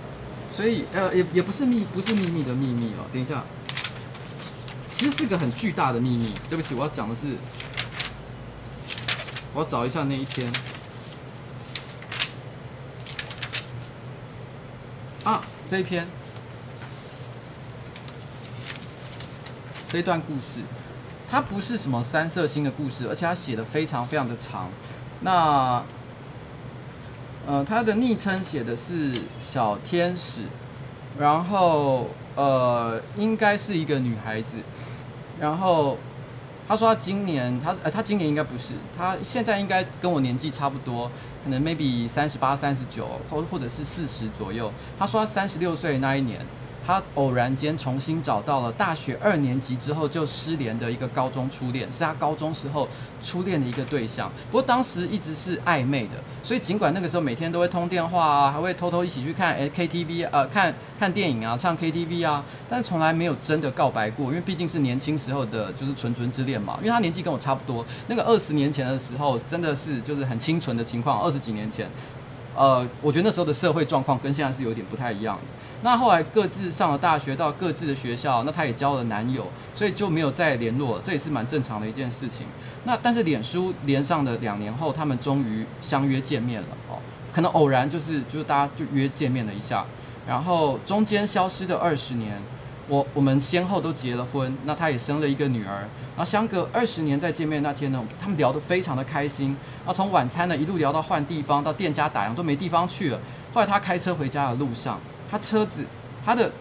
[0.52, 3.06] 所以呃也也不是秘不是秘密的秘密哦。
[3.14, 3.42] 等一下，
[4.90, 6.34] 其实是个很巨大的秘密。
[6.50, 7.28] 对不起，我要讲的是，
[9.54, 10.52] 我要找一下那一天
[15.24, 16.06] 啊，这一篇。
[19.90, 20.60] 这段故事，
[21.32, 24.70] 它不是什么三色星的故事，而且它写的非常非常的长。
[25.22, 25.82] 那，
[27.46, 30.42] 呃，它的昵称写的是小天使，
[31.18, 34.58] 然后呃，应该是一个女孩子。
[35.40, 35.98] 然后
[36.68, 41.10] 他说她今年，他呃，他今年应该不是，他现在应该跟我年纪差不多，
[41.46, 44.70] 可能 maybe 三十八、三十九，或或者是四十左右。
[45.00, 46.46] 他说他三十六岁那一年。
[46.88, 52.88] 他偶然间重新找到了大学二年级之后就失联的一个高中初恋，是他高中时候
[53.22, 54.32] 初恋的一个对象。
[54.50, 66.78] 不过当时一直是暧昧的，所以尽管那个时候每天都会通电话啊，还会偷偷一起去看 KTV 呃，看看电影啊，唱 KTV 啊，但从来没有真的告白过，因为毕竟是年轻时候的就是纯纯之恋嘛。
[66.80, 71.86] 因为他年纪跟我差不多，那个二十年前的时候真的是就是很清纯的情况，二十几年前。
[72.56, 75.44] 呃，我觉得那时候的社会状况跟现在是有点不太一样的。
[75.82, 82.48] 那后来各自上了大学，到各自的学校，那她也交了男友，所以就没有再联络，这也是蛮正常的一件事情。
[82.84, 86.98] 那但是脸书连上的两年后，他们终于相约见面了哦，
[87.32, 89.86] 可能偶然就是就是大家就约见面了一下，
[90.28, 92.42] 然后中间消失的二十年。
[92.90, 95.82] 我我们先后都结了婚，那他也生了一个女儿，
[96.16, 99.50] 然后相隔二十年再见面那天呢，他们聊得非常的开心，
[99.80, 103.20] 然后从晚餐呢一路聊到换地方，到店家打烊都没地方去了。
[103.54, 104.98] 后来他开车回家的路上，
[105.30, 105.86] 他车子
[106.26, 106.52] 他的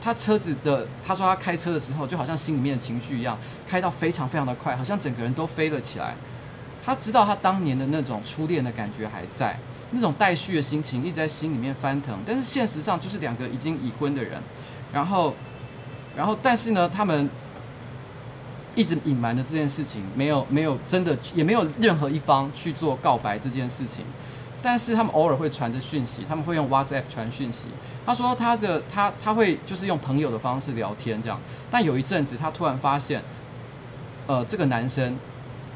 [0.00, 6.14] 他车子的他说他开车的时候就好像心里面的情绪一样，开到非常非常的快，好像整个人都飞了起来。
[6.84, 9.58] 他知道他当年的那种初恋的感觉还在，
[9.90, 14.40] 那种待续的心情一直在心里面翻腾，但是现实上就是两个已经已婚的人，
[14.92, 15.34] 然后。
[16.16, 17.30] 然后，但是呢，他们
[18.74, 24.04] 一直隐瞒的这件事情，没有没有真的，也没有任何一方去做告白这件事情。
[24.62, 27.68] 但是他们偶尔会传着讯息，他们会用 WhatsApp 传讯息。
[28.04, 31.40] 他说他的他他会就是用朋友的方式聊天这样，
[31.70, 33.22] 但有一阵子他突然发现，
[34.26, 35.16] 呃，这个男生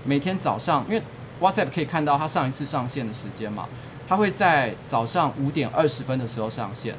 [0.05, 1.03] 每天早上，因为
[1.41, 3.67] WhatsApp 可以看到他上一次上线的时间嘛，
[4.07, 6.95] 他会在早上五点二十分的时候上线。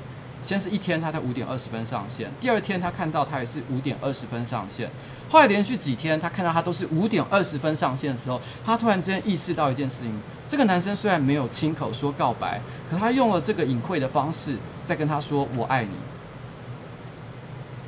[0.45, 4.87] 先是一天他在五点二十分上线，第二天他看到他也是五点二十分上线，
[5.27, 15.95] 后来连续几天他看到他都是五点二十分上线的时候，他突然之间意识到一件事情：这个男生虽然没有亲口说告白，可他用了这个隐晦的方式在跟他说“我爱你”。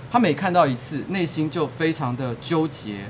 [0.10, 3.06] 他每看到一次，内心就非常的纠结，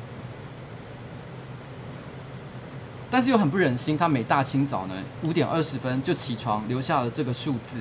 [3.09, 3.97] 但是又很不忍心。
[3.97, 7.77] 他每大清早呢五点二十分就起床，留下了这个数字。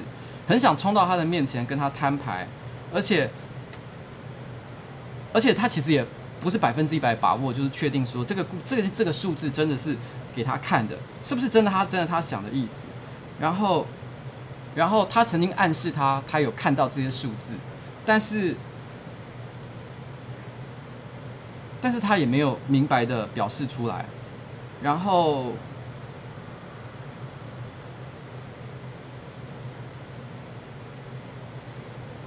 [0.46, 2.46] 很想冲到他的面前跟他摊牌，
[2.94, 3.28] 而且，
[5.32, 6.06] 而且他其实也
[6.40, 9.96] 不是百分之一百把握，就是确定说这个这个这个数字真的是
[10.34, 11.70] 给他看的，是不是真的？
[11.70, 12.86] 他真的他想的意思。
[13.40, 13.86] 然后，
[14.74, 17.52] 然后他曾经暗示他，他有看到这些数字，
[18.04, 18.54] 但是，
[21.80, 24.06] 但是他也没有明白的表示出来。
[24.82, 25.52] 然后。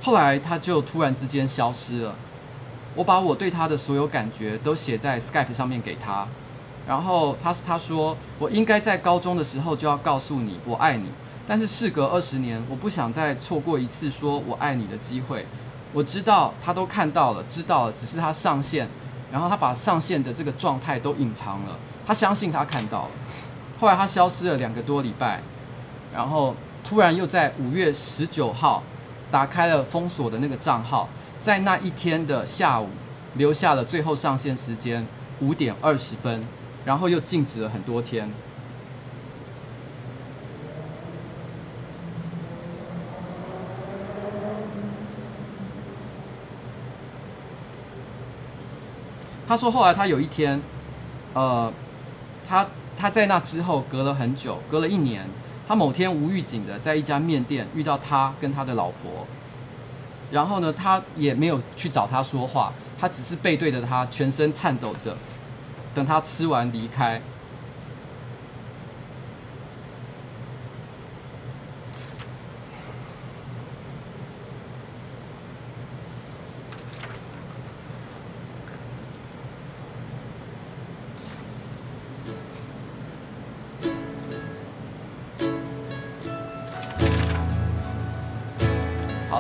[0.02, 2.16] 后来他就突然之间消失了。
[2.95, 6.28] 我把我对他的所有感觉都写在 Skype 上面给他，
[6.88, 11.12] 然后他是他说我应该在高中的时候就要告诉你我爱你，
[11.47, 15.45] 但是事隔二十年，我不想再错过一次说我爱你的机会。
[15.93, 18.89] 我知道他都看到了，知道了，只是他上线，
[19.32, 21.78] 然后他把上线的这个状态都隐藏了。
[22.06, 23.12] 他相信他看到了。
[23.80, 25.41] 后来他消失了两个多礼拜，
[26.14, 28.84] 然后突然又在五月十九号。
[29.32, 31.07] 打开了封锁的那个账号，
[31.39, 32.89] 在那一天的下午
[33.36, 35.05] 留下了最后上线时间
[35.39, 36.43] 五点二十分，
[36.84, 38.30] 然后又静止了很多天。
[49.47, 50.61] 他说后来他有一天，
[51.34, 51.71] 呃，
[52.47, 55.27] 他他在那之后隔了很久，隔了一年。
[55.70, 59.28] 他某天无预警的在一家面店遇到他跟他的老婆，
[60.32, 65.15] 然后呢，他也没有去找他说话，他只是背对着他，全身颤抖着，
[65.93, 67.22] 等他吃完离开。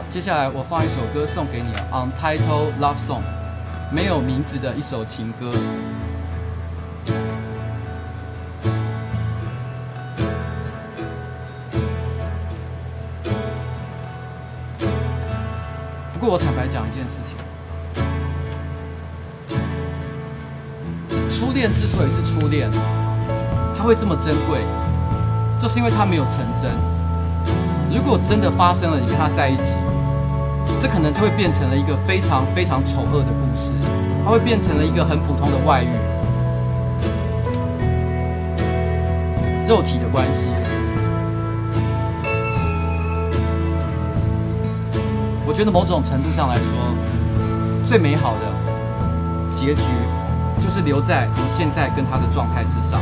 [0.07, 3.21] 接下来我放一首歌送给你，Untitled Love Song，
[3.91, 5.51] 没有名字的一首情歌。
[16.13, 17.37] 不过我坦白讲一件事情，
[21.29, 22.69] 初恋之所以是初恋，
[23.77, 24.59] 它会这么珍贵，
[25.59, 26.71] 就是因为它没有成真。
[27.91, 29.75] 如果真的发生了，你跟他在一起。
[30.81, 33.73] 这可能就会变成了一个非常非常丑恶的故事，
[34.23, 35.89] 它会变成了一个很普通的外遇，
[39.67, 40.47] 肉体的关系。
[45.45, 46.63] 我觉得某种程度上来说，
[47.85, 49.81] 最美好的结局
[50.61, 53.01] 就是留在你现在跟他的状态之上。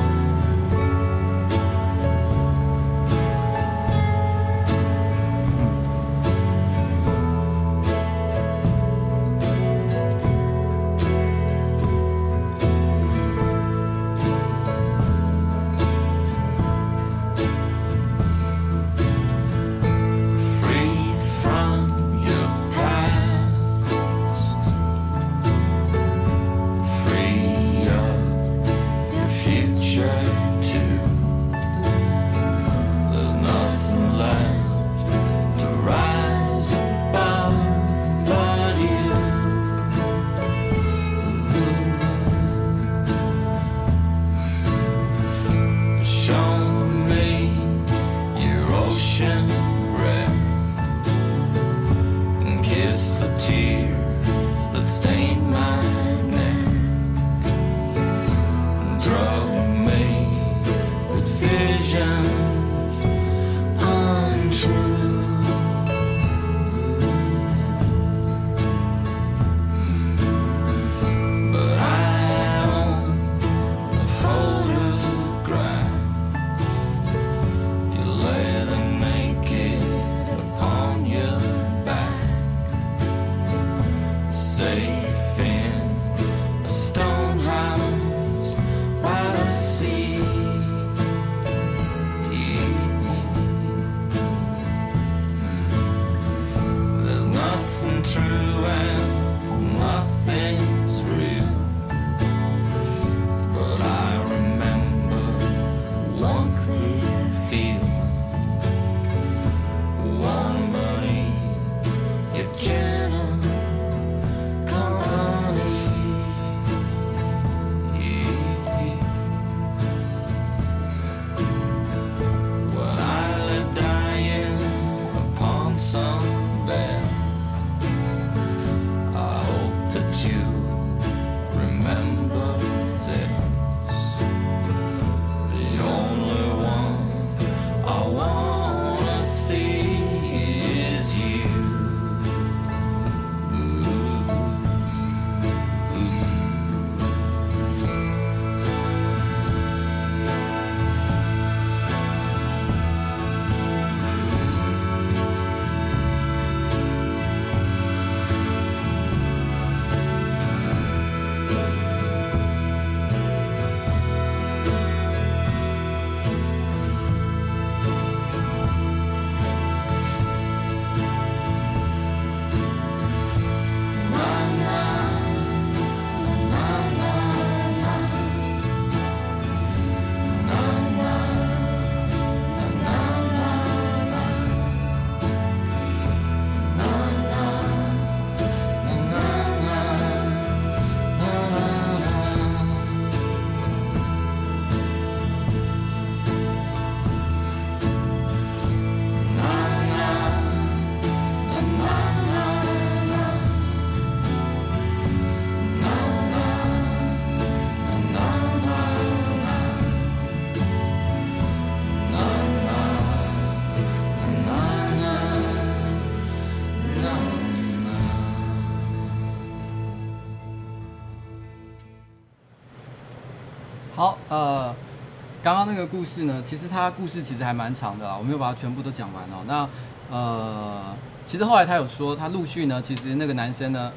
[225.68, 229.44] 那个故事呢，其实他故事其实还蛮长的啊，我没有把它全部都讲完哦。
[229.46, 229.70] 那
[230.10, 230.96] 呃，
[231.26, 233.92] 其实后来他有说，他陆续呢，其实那个男生呢，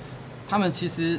[0.49, 1.19] 他们其实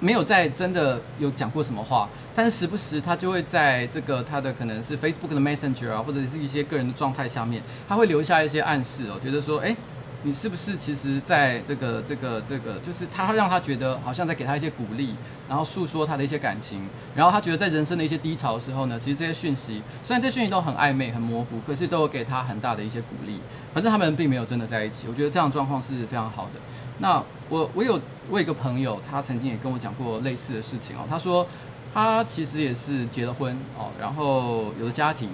[0.00, 9.76] 没有在真的有讲过什么话，但是时不时他就会在这个他的可能是 Facebook 的 Messenger 啊，或者是一些个人的状态下面，他会留下一些暗示哦，觉得说，哎。
[10.22, 15.14] 你是不是其实在这个这个这个，就是他让他觉得好像在给他一些鼓励，
[15.48, 23.38] 然后诉说他的一些感情，然后他觉得在人生的一些低潮的时候呢，其实这些讯息虽然这些讯息都很暧昧、很模糊，可是都有给他很大的一些鼓励。
[23.72, 26.60] 反正他们并没有真的在一起，我觉得这样状况是非常好的。
[26.98, 31.00] 那我我有我有个朋友，他曾经也跟我讲过类似的事情哦。
[31.08, 31.46] 他说
[31.94, 35.28] 他其实也是结了婚哦，然后有了家庭。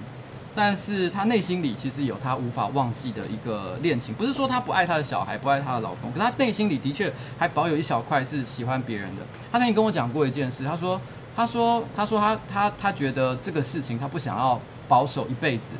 [0.55, 9.23] 但是他内心里其实有他无法忘记的一个恋情，不是说他不爱他的小孩，不爱他的老公，可是她内心里的确还保有一小块是喜欢别人的。
[9.51, 11.01] 他曾经跟我讲过一件事，他说，
[11.35, 15.71] 他说，他说他他他觉得这个事情他不想要保守一辈子，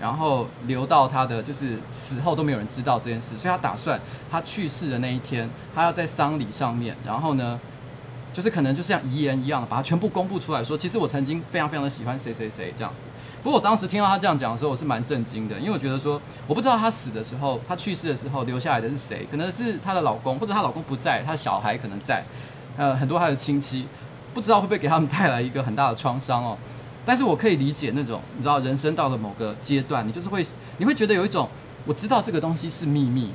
[0.00, 4.00] 然后留到他的就是死后都没有人知道这件事，所以他打算
[4.30, 7.58] 他去世的那一天，他要在丧礼上面，然后呢，
[8.32, 13.08] 就是可能就像遗言一样，把它全部公布出来说，其实我曾经非常非常的喜欢谁谁谁这样子。
[13.42, 22.22] 不过我当时听到他这样讲的时候，我是蛮震惊的，因为我觉得说，我不知道他死的时候，他去世的时候留下来的是谁，可能是他的老公，或者她老公不在，她的小孩可能在，
[22.76, 23.86] 呃，很多他的亲戚，
[24.34, 26.58] 不知道会不会给他们带来一个很大的创伤哦。
[27.06, 30.44] 但是我可以理解那种，你知道，人生到了某个阶段，你就是会，
[30.76, 31.48] 你会觉得有一种，
[31.86, 33.32] 我知道这个东西是秘密，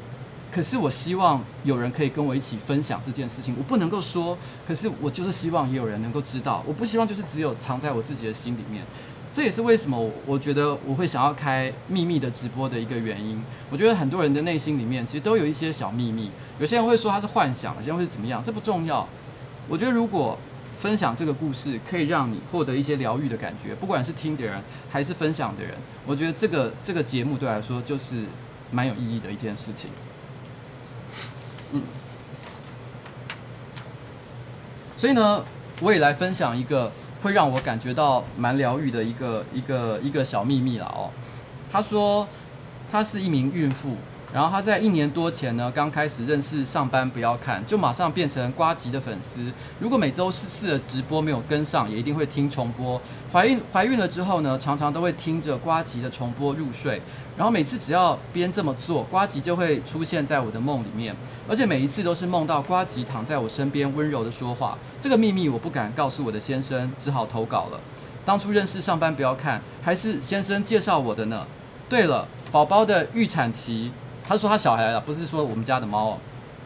[0.51, 4.37] 可是我希望有人可以跟我一起分享这件事情，我不能够说，
[4.67, 8.83] 可是我就是希望也有人能够知道，我不希望就是只有藏在我自己的心里面。
[9.35, 13.43] 这也是为什么我觉得我会想要开秘密的直播的一个原因。
[13.69, 19.05] 我觉得很多人的内心里面其实都有一些小秘密，有些人会说他是幻想，有些人会怎么样，这不重要。
[19.67, 20.39] 我觉得如果
[20.79, 25.73] 分享这个故事可以让你获得一些疗愈的感觉，不管是听的人还是分享的人，
[26.05, 28.23] 我觉得这个这个节目对来说就是
[28.71, 29.89] 蛮有意义的一件事情。
[31.73, 31.81] 嗯，
[34.95, 35.43] 所以呢，
[35.81, 36.89] 我也来分享一个。
[37.25, 41.09] 会让我感觉到蛮疗愈的一个一个一个小秘密了哦。
[41.71, 42.27] 她说，
[42.91, 43.95] 她是一名孕妇。
[44.33, 49.49] 然后他在一年多前呢，刚开始认识上班不要看，就马上变成瓜吉的粉丝。
[49.79, 53.01] 如果每周四次的直播没有跟上，也一定会听重播。
[53.31, 57.01] 怀孕怀孕了之后呢，常常都会听着瓜吉的重播入睡。
[57.37, 61.15] 然后每次只要边这么做，呱吉就会出现在我的梦里面，
[61.49, 64.77] 而且每一次都是梦到呱吉躺在我身边温柔的说话。
[65.01, 67.79] 这个秘密我不敢告诉我的先生，只好投稿了。
[68.23, 71.45] 当初认识上班不要看，还是先生介绍我的呢。
[71.89, 73.91] 对了，宝宝的预产期。
[74.27, 76.17] 他说他小孩了，不是说我们家的猫哦，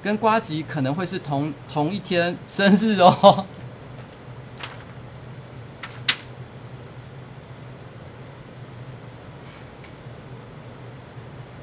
[0.01, 3.45] 跟呱吉可能会是同同一天生日哦。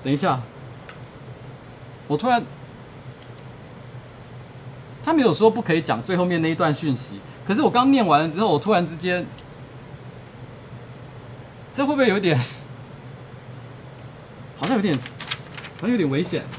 [0.07, 0.41] 等一下，
[2.07, 2.45] 我突然，
[5.05, 9.27] 他没有说不可以讲最后面那一段讯息，可是我刚念完了之后，我突然之间，
[11.75, 12.39] 这会不会有点，
[14.57, 14.97] 好像有点。
[14.97, 16.45] 好像有点危险。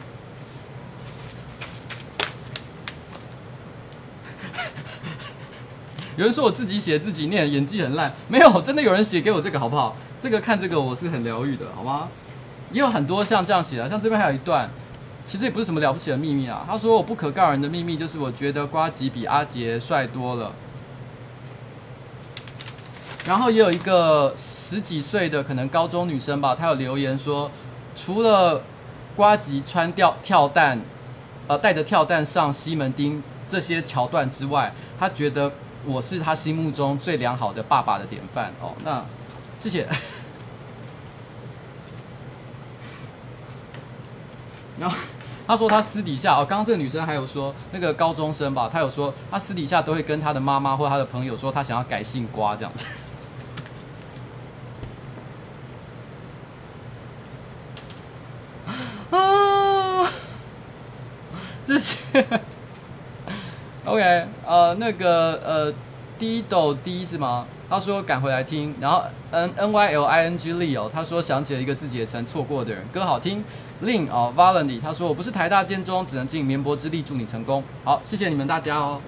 [6.17, 8.13] 有人说我自己写自己念，演技很烂。
[8.27, 9.95] 没有，真的有人写给我这个，好不好？
[10.19, 12.09] 这个看这个我是很疗愈的，好吗？
[12.71, 14.69] 也有很多像这样写的，像这边还有一段，
[15.25, 16.65] 其实也不是什么了不起的秘密啊。
[16.67, 20.51] 他说我不可告人的秘密就是我觉得瓜吉比阿杰帅多了。
[23.25, 27.51] 然后也有一个十几岁的可能高中女生吧，她有留言说，
[27.95, 28.61] 除了。
[29.15, 30.79] 瓜吉穿吊跳蛋，
[31.47, 35.51] 呃，带着跳蛋上西门町这些桥段之外，她觉得
[35.85, 38.75] 我是她心目中最良好的爸爸的典范哦。
[38.85, 39.03] 那
[39.59, 39.87] 谢谢。
[44.79, 44.95] 然后
[45.45, 52.85] 他说他私底下哦，刚刚这个女生还有说那个高中生吧，他有说他私底下都会跟他的妈妈或他的朋友说他想要改姓瓜这样子。
[61.65, 62.25] 这些
[63.83, 65.73] ，OK，呃，那个呃
[66.17, 67.45] ，D 斗 D 是吗？
[67.69, 73.43] 他说赶回来听，然后 N N Y L I N G Leo，他说想起了一个自己也曾错过的人，歌好听。
[73.83, 77.63] Lin 哦，Valenty，他说我不是台大建中，只能尽绵薄之力祝你成功。
[77.83, 78.99] 好，谢谢你们大家哦。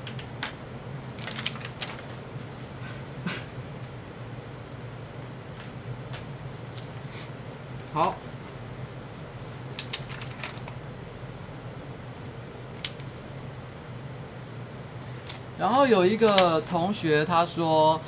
[7.92, 8.16] 好。
[15.58, 18.00] 然后有一个同学他说，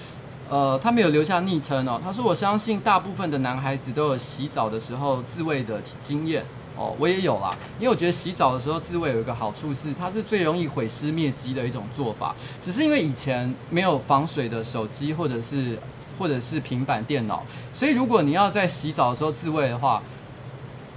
[0.52, 1.98] 呃，他没有留下昵称哦。
[2.04, 6.44] 他说：“我相信大部分的男孩子都有洗澡的时候自慰的经验
[6.76, 7.56] 哦，我也有啦。
[7.80, 12.36] 因为我觉得洗澡的时候自慰有一个好处是，它是最容易毁尸灭迹的一种做法。
[12.60, 15.80] 只是因为以前没有防水的手机或者是
[16.20, 20.04] 或者是平板电脑，所以如果你要在洗澡的时候自慰的话，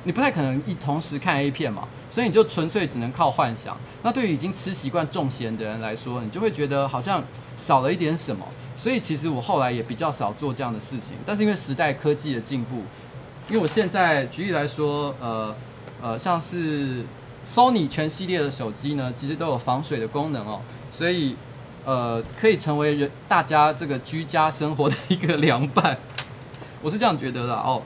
[0.02, 3.76] 你不太可能一同时看 A 片嘛。”所以你就纯粹只能靠幻想。
[4.04, 7.20] 那对于已经吃习惯重咸的人来说，你就会觉得好像
[7.56, 8.46] 少了一点什么。
[8.76, 11.16] 所以其实我后来也比较少做这样的事情。
[11.26, 12.76] 但是因为时代科技的进步，
[13.48, 15.52] 因为我现在举例来说，呃
[16.00, 17.04] 呃，像是
[17.44, 20.60] Sony 全系列的手机呢，其实都有防水的功能哦，
[20.92, 21.34] 所以
[21.84, 25.98] 呃可以成为人大家这个居家生活的一个凉伴。
[26.80, 27.82] 我是这样觉得的哦。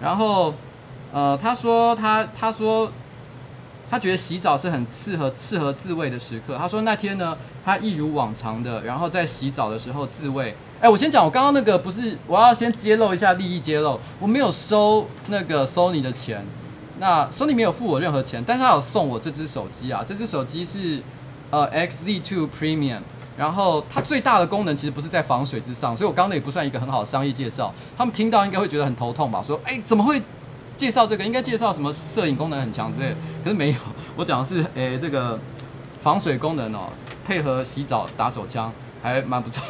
[0.00, 0.52] 然后
[1.12, 2.90] 呃，他说他他说。
[3.90, 6.56] 他觉得洗澡是很适合适合自慰的时刻。
[6.58, 10.54] 他说那天呢，他一如往常的，然后在洗澡的时候自慰。
[10.80, 16.44] 哎，我先讲，我刚刚那个不是，我要先揭露一下利益揭露，我没有收那个 Sony 的钱，
[17.00, 21.02] 那 Sony 没有付我任何钱，但是他有送我这只手机啊，这只手机是
[21.50, 23.00] 呃 XZ2 Premium，
[23.36, 29.42] 然后它最大的功能其实不是在防水之上，所以我刚刚那也不算一个很好的商业介绍，他们听到应该会觉得很头痛吧？
[29.44, 30.22] 说，哎，怎么会？
[30.78, 33.76] 介绍这个应该介绍什么摄影功能很强之类的，可是没有。
[34.14, 35.36] 我讲的是，诶、这个
[35.98, 36.88] 防水功能哦、
[37.26, 38.72] 配合洗澡打手枪
[39.02, 39.66] 还蛮不错。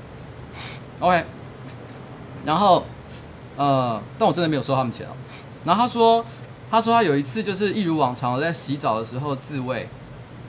[1.00, 1.24] OK，
[2.44, 2.84] 然后
[3.56, 5.10] 呃，但我真的没有收他们钱哦、
[5.64, 6.22] 然后他说，
[6.70, 9.88] 他说他有一次就是一如往常的在洗澡的时候自慰，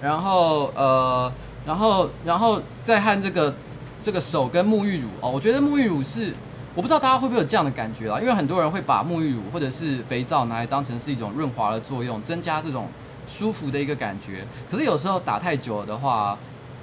[0.01, 1.31] 然后呃，
[1.65, 3.55] 然后然后再和这个
[4.01, 6.35] 这个手跟沐浴乳哦、我觉得沐浴乳是。
[6.75, 12.87] 我不知道大家会不会有这样的感觉啦，因为很多人会把沐浴乳或者是肥皂拿来当成是一种润滑的作用，增加这种
[13.27, 14.45] 舒服的一个感觉。
[14.69, 16.37] 可是有时候打太久了的话，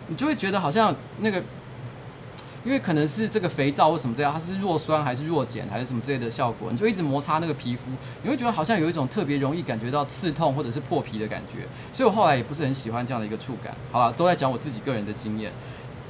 [0.09, 1.43] 你就会觉得好像那个，
[2.64, 7.91] 因为可能是这个肥皂或什么这样，它是弱酸还是弱碱还是什么之类的效果，你就一直摩擦那个皮肤，
[8.22, 11.61] 你会觉得好像有一种特别容易感觉到刺痛或者是破皮的感觉。
[11.93, 13.74] 所以我后来也不是很喜欢这样的一个触感。
[13.93, 15.51] 好了，都在讲我自己个人的经验。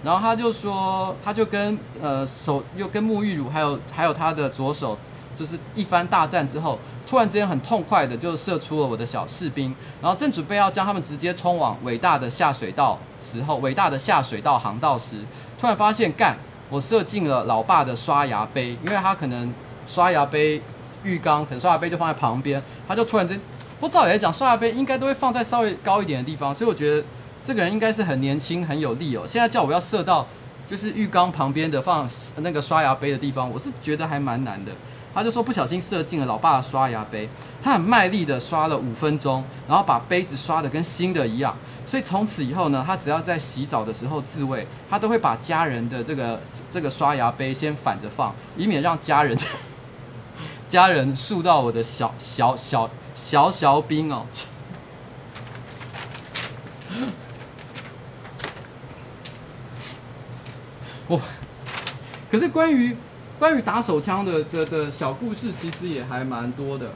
[0.05, 4.97] 然后他就说，他就跟呃手又跟沐浴乳，还有还有他的左手，
[5.35, 15.17] 就是一番大战之后，突然之间很痛快的就射出了我的小士兵，然后正准备要将他们直接冲往伟大的下水道时候，伟大的下水道航道时，
[15.59, 16.37] 突然发现干，
[16.71, 19.53] 我射进了老爸的刷牙杯，因为他可能
[19.87, 20.63] 刷牙杯
[21.03, 23.41] 浴缸可能刷牙杯就放在旁边，他就突然间
[23.81, 27.05] 不照理来讲刷牙杯应该都会放在稍微高一点的地方，所以我觉得。
[27.47, 29.23] 这个人应该是很年轻很有力哦。
[29.25, 30.27] 现在叫我要射到
[30.67, 32.05] 就是浴缸旁边的放
[32.39, 34.73] 那个刷牙杯的地方，我是觉得还蛮难的。
[35.15, 37.29] 他就说不小心射进了老爸的刷牙杯，
[37.63, 41.57] 他很卖力的刷了五分钟，然后把杯子刷得跟新的一样。
[41.87, 49.39] 所以从此以后呢，他只要在洗澡的时候自慰，他都会把家人的这个这个刷牙杯先反着放，以免让家人
[50.69, 54.27] 家人触到我的小小小小小兵哦。
[61.09, 61.21] 我，
[62.31, 62.97] 可是关于
[63.39, 66.91] 关于打手枪的的的小故事，其实也还蛮多的。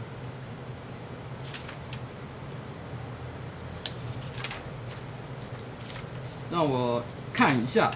[6.50, 7.02] 让我
[7.32, 7.92] 看一下。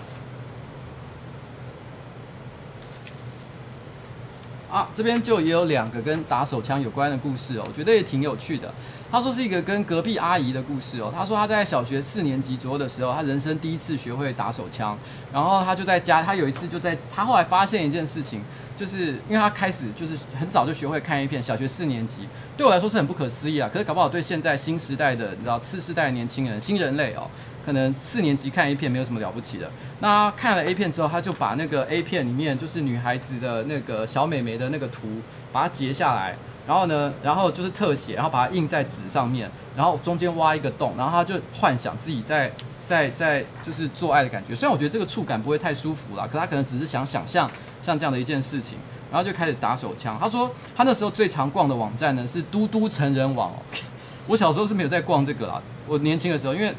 [4.71, 8.73] 啊，这边就也有两个跟打手枪有关的故事哦，我觉得也挺有趣的。
[9.11, 11.13] 他说是一个跟隔壁阿姨的故事哦。
[11.15, 14.99] 他说他在小学四年级左右的时候，他人生第一次学会打手枪。
[15.33, 18.41] 然后他就在家，他有一次就在他后来发现一件事情，
[18.77, 23.71] 就是因为他开始就是很早就学会看 A 片，小学四年级对我来说是很不可思议啊。
[23.73, 27.31] 可是搞不好对现在新时代的你知道次世代年轻人新人类哦，
[27.65, 29.71] 可能四年级看 A 片没有什么了不起的。
[30.01, 35.07] 那看了 A 片之后，他就把那个 A 片里面就是女孩子的那个小美眉的那个图
[35.53, 36.37] 把它截下来。
[36.67, 42.51] 然后呢，然后就是特写，然后把它印在纸上面，然后中间挖一个洞，然后他就幻想自己在
[42.83, 44.55] 在在就是做爱的感觉。
[44.55, 47.51] 虽然我觉得这个触感不会太舒服啦，可他可能只是想想象
[47.83, 48.79] 像这样的一件事情，
[49.11, 50.17] 然后就开始打手枪。
[50.19, 53.53] 他说他那时候最常逛的网站呢是嘟嘟成人网。
[54.27, 56.75] 我小时候是没有在逛这个啦，我年轻的时候因为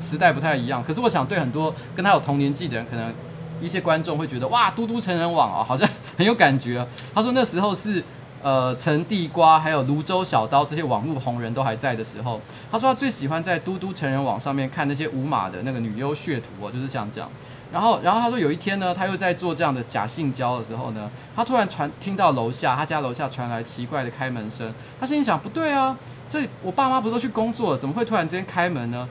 [0.00, 0.82] 时代不太一样。
[0.82, 3.14] 可是我想对很多跟他有同年纪的人，可能
[3.60, 6.84] 一些观众会觉得哇，嘟嘟成人网哦，好像很有感觉。
[7.14, 8.02] 他说那时候是。
[8.42, 12.40] 呃，陈地瓜还有泸州小刀这些网络红人都还在的时候，
[12.72, 17.30] 他说他最喜欢在嘟嘟成人网上面看那些无码的那个女优血图哦，就是像这样。
[17.72, 25.96] 然后，然后他说有一天呢，他又在做这样的假性交的时候呢，他突然传听到楼下他家楼下传来奇怪的开门声，他心里想不对啊，
[26.28, 29.08] 这我爸妈不是都去工作了，怎么会突然之间开门呢？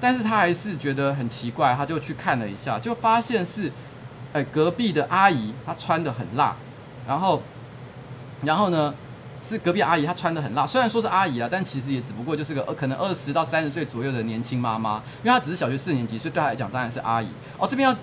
[0.00, 3.72] 但是他还是觉得很奇怪，他就去看了一下，就发现是
[4.34, 6.54] 哎，隔壁的阿姨她穿得很辣，
[7.06, 7.40] 然后，
[8.44, 8.94] 然后呢，
[9.42, 17.28] 是隔壁阿姨她穿得很辣，虽然说是阿姨啊，但其实也只不过就是个可能二十到三十岁左右的年轻妈妈，因为她只是小学四年级，所以对她来讲当然是阿姨。
[17.58, 17.96] 哦，这边要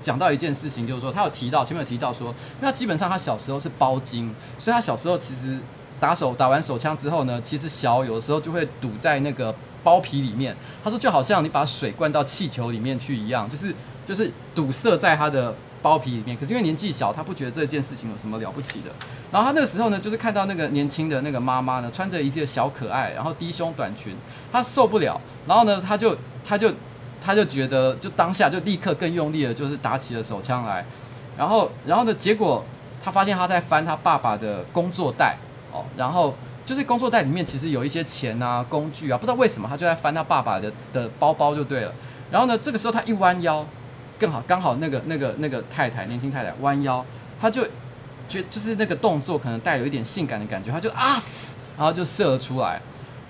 [0.00, 5.58] 讲到一件事情，就是说她有提到前面有提到说，因为她基本上她小时候是包茎，所以她小时候其实
[6.00, 10.56] 打手打完手枪之后呢，其实小有的时候就会堵在那个包皮里面。
[10.82, 13.74] 她说就好像你把水灌到气球里面去一样，就是
[14.04, 15.54] 就是堵塞在她的。
[15.86, 18.90] 包皮里面，可是因为年纪小，他不觉得这件事情有什么了不起的。
[19.30, 24.12] 然后他那个时候呢，就是看到那个年轻的那个妈妈呢，穿着一件小可爱，然后低胸短裙，
[24.50, 25.20] 他受不了。
[25.46, 26.74] 然后呢，他就他就
[27.20, 30.84] 他就觉得，就当下就立刻更用力的，就是打起了手枪来。
[31.38, 32.64] 然后然后呢，结果
[33.00, 35.36] 他发现他在翻他爸爸的工作袋
[35.72, 36.34] 哦，然后
[36.64, 41.92] 就是工作袋里面其实有一些钱啊、工具啊，不知道为什么他就在翻他爸爸的的包包就对了。
[42.32, 43.64] 然后呢，这个时候他一弯腰。
[44.18, 47.04] 更好，刚好那个那个那个太太，年轻太太弯腰，
[47.40, 47.62] 她就
[48.28, 52.80] 觉就是那个动作可能带有一点性感的感觉，她就啊死，然后就射了出来。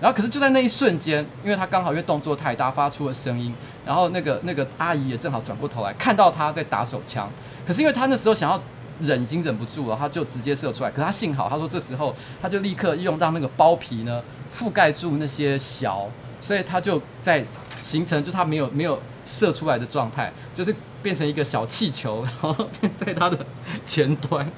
[0.00, 3.52] 然后可是就在那一瞬间，因为她刚好因为动作太大发出了声音，
[3.84, 7.30] 然后那个那个阿姨也正好转过头来看到她在打手枪，
[7.66, 8.60] 可是因为她那时候想要
[9.00, 10.90] 忍，已经忍不住了，她就直接射出来。
[10.90, 14.22] 可是她幸好，她说这时候她就立刻用到那个包皮呢
[14.54, 16.06] 覆盖住那些小，
[16.40, 17.44] 所以她就在
[17.76, 18.98] 形成就是她没有没有。
[19.26, 23.36] 射出来的状态就是变成一个小气球， 然后在它的
[23.84, 24.50] 前端。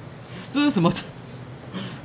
[0.51, 0.89] 这是什么？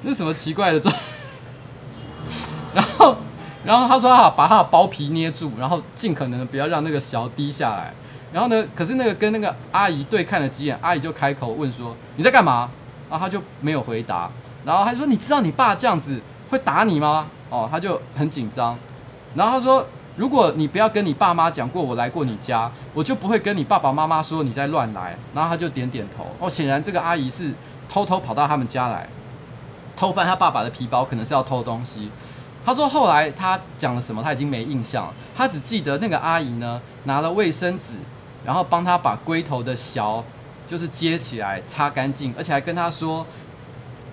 [0.02, 0.94] 这是什么奇怪的状？
[2.74, 3.16] 然后，
[3.64, 7.94] 然后他说他把他的包皮捏住，然后尽可能的不要让那个小滴下来。
[8.32, 12.68] 然后呢，可是那个跟那个阿姨对看了几眼，阿姨就开口问说：“你在干嘛？”
[13.08, 14.28] 然后他就没有回答。
[14.64, 18.76] 然后他说：“你知道你爸这样子会打你吗？”哦，他就很紧张。
[19.34, 19.86] 然后他说。
[20.16, 25.16] 如果你不要跟你爸妈讲过我来过你家，我就不会跟你爸爸妈妈说你在乱来。
[25.34, 26.26] 然后他就点点头。
[26.38, 27.52] 哦，显然这个阿姨是
[27.88, 29.08] 偷偷跑到他们家来，
[29.96, 32.10] 偷翻他爸爸的皮包，可能是要偷东西。
[32.64, 35.12] 他说后来他讲了什么，他已经没印象了。
[35.36, 37.96] 他只记得那个阿姨呢，拿了卫生纸，
[38.44, 40.22] 然后帮他把龟头的小
[40.66, 43.26] 就是接起来擦干净，而且还跟他说。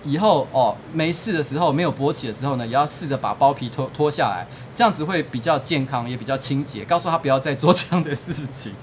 [0.03, 4.43] 以后哦，没事的时候，没有勃起的时候呢，也要试着把包皮脱脱下来，
[4.73, 6.85] 这样子会比较健康，也比较清洁。
[6.85, 8.73] 告诉他不要再做这样的事情。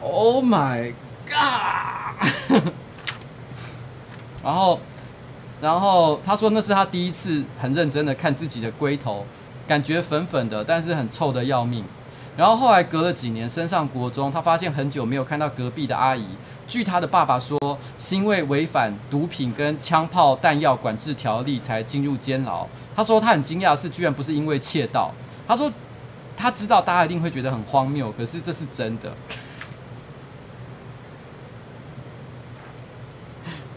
[0.00, 0.92] Oh my
[1.26, 2.64] god！
[4.42, 4.80] 然后，
[5.60, 9.24] 然后他说那是他第一次很认真的看自己的龟头，
[9.66, 11.84] 感觉粉粉的，但是很臭的要命。
[12.36, 16.26] 然后后来隔了几年升上国中，他发现很久没有看到隔壁的阿姨。
[16.70, 17.58] 据他的爸爸说，
[17.98, 22.64] 是因为违反毒品跟枪炮弹药管制条例才进入监牢。
[22.94, 25.10] 他说他很惊讶是，居然不是因为窃盗。
[25.48, 25.68] 他说
[26.36, 29.12] 他知道大家一定会觉得很荒谬，可是这是真的。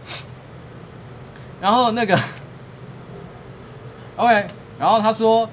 [1.60, 2.16] 然后那个
[4.18, 4.46] ，OK，
[4.78, 5.50] 然后他说，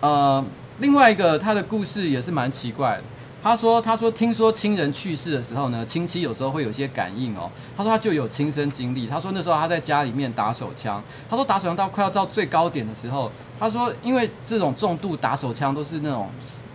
[0.00, 0.44] 呃。
[0.80, 3.02] 另外一个他的故事也是蛮奇怪的。
[3.42, 7.50] 他说：“他说听说亲人去世的时候呢，亲戚有时候会有些感应哦。
[7.76, 9.06] 他说他就有亲身经历。
[9.06, 11.02] 他说那时候他在家里面打手枪。
[11.28, 16.28] 他说打手枪到快要到最高点的时候，他说因为这种重度打手枪都是那种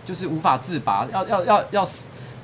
[0.04, 1.86] 就是无法自拔，要要要要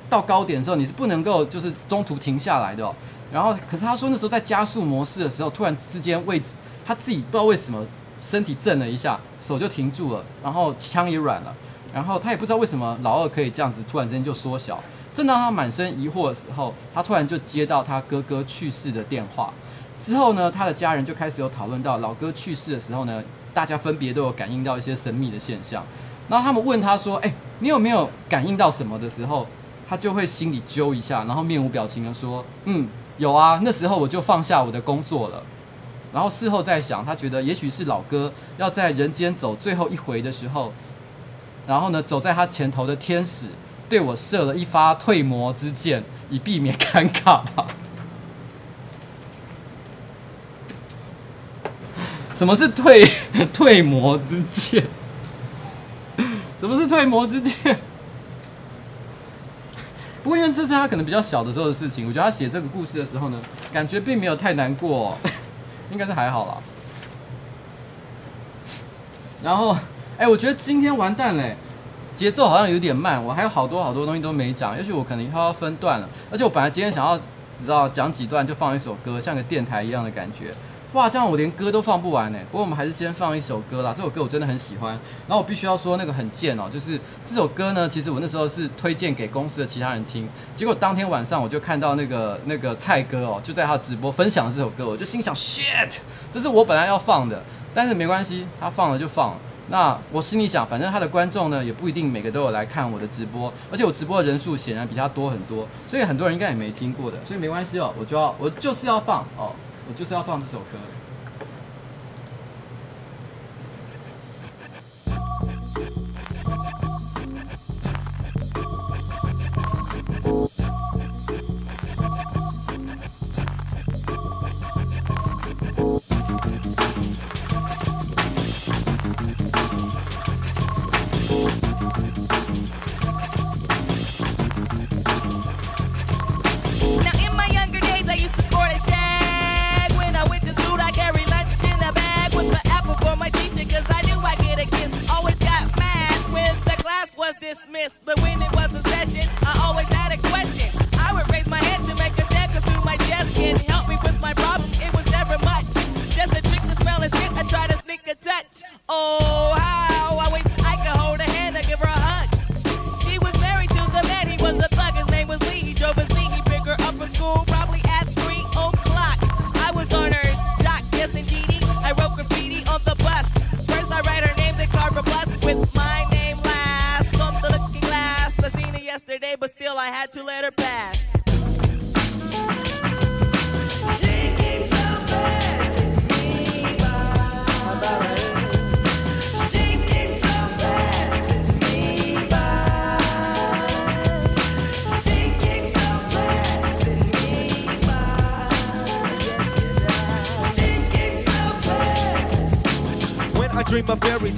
[0.09, 2.95] 到高点的时候你是不能够就是中途停下来的哦。
[3.31, 6.53] 然后可是他说那时候在加速模式的时候，突然之间位置
[6.85, 7.85] 他自己不知道为什么。”
[8.19, 11.53] 身体震了一下，手就停住了，然后枪也软了，
[11.93, 14.81] 然后他也不知道为什么老二可以这样子突然之间就缩小。
[15.13, 19.53] 正当他满身疑惑的时候，他突然就接到他哥哥去世的电话。
[19.99, 23.23] 之后呢，他的家人就开始有讨论到老哥去世的时候呢，
[23.53, 25.85] 大家分别都有感应到一些神秘的现象。
[26.27, 29.45] 然后他们问他说：“哎，你有没有感应到什么？”的时候，
[29.87, 32.87] 他就会心里揪一下，然后面无表情的说：“嗯，
[33.17, 35.43] 有啊，那时候我就放下我的工作了。”
[36.11, 40.71] 然后事后再想，他觉得也许是老哥要在人间走最后一回的时候，
[41.65, 43.47] 然后呢，走在他前头的天使
[43.87, 47.67] 对我射了一发退魔之箭，以避免尴尬吧。
[52.35, 53.07] 什么是退
[53.53, 54.83] 退魔之箭？
[56.59, 57.79] 什么是退魔之箭？
[60.23, 63.39] 不过因为这是他可能比较小的时候的事情，我觉得他写这个故事的时候呢，
[63.71, 65.17] 感觉并没有太难过哦。
[65.91, 66.57] 应该是还好啦。
[69.43, 69.77] 然后，
[70.15, 71.55] 哎，我觉得今天完蛋嘞，
[72.15, 76.07] 节奏好像有点慢，我还有好多好多东西都没讲，也许我可能要分段了。
[76.31, 80.53] 而且我本来今天想要，你知道，讲几段就放一首歌，像个电台一样的感觉。
[80.93, 82.37] 哇，这样我连歌都放不完呢。
[82.51, 84.91] 不过我们还是先放一首歌啦，这首歌我真的很喜欢。
[85.27, 95.97] 然后我必须要说那个很贱哦，就是这首歌呢，其实我那时候是推荐给公司的其他人听，结果当天晚上我就看到那个那个蔡哥哦，就在他直播分享了这首歌，我就心想 shit，
[96.31, 97.41] 这是我本来要放的，
[97.73, 99.37] 但是没关系，他放了就放了。
[99.73, 109.51] 那我心里想，反正他的观众呢也不一定每个都有来看我的直播，而且我直播的人数显然比他多很多，所以很多人应该也没听过的，所以没关系哦，我就要我就是要放哦，
[109.89, 110.77] 我就是要放这首歌。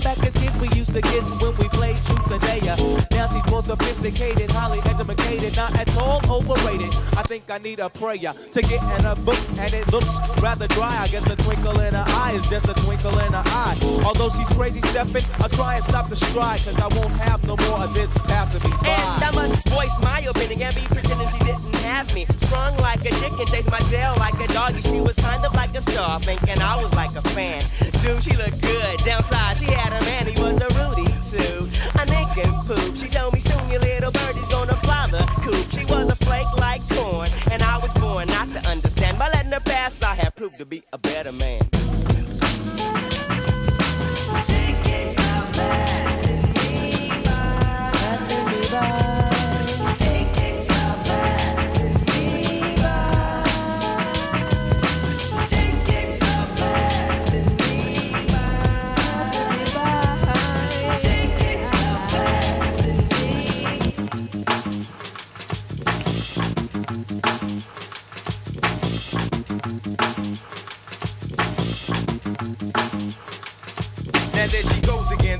[0.00, 2.76] Back as kids, we used to kiss when we played truth or dare.
[3.12, 6.92] Now she's more sophisticated, highly educated, not at all overrated.
[7.16, 10.08] I think I need a prayer to get in a book, and it looks
[10.40, 10.96] rather dry.
[10.98, 13.76] I guess a twinkle in her eye is just a twinkle in her eye.
[14.04, 17.56] Although she's crazy stepping, I'll try and stop the stride, cause I won't have no
[17.68, 18.62] more of this passing.
[18.64, 22.26] And I must voice my opinion and be pretending she didn't have me.
[22.42, 24.82] Sprung like a chicken, chased my tail like a doggy.
[24.82, 27.62] She was kind of like a star, thinking I was like a fan.
[28.02, 28.98] Dude, she looked good.
[29.04, 31.68] Downside, she had a man, he was a Rudy too.
[31.94, 32.96] A and poop.
[32.96, 35.70] She told me soon your little birdie's gonna fly the coop.
[35.70, 39.18] She was a flake like corn, and I was born not to understand.
[39.18, 41.71] By letting her pass, I have proved to be a better man.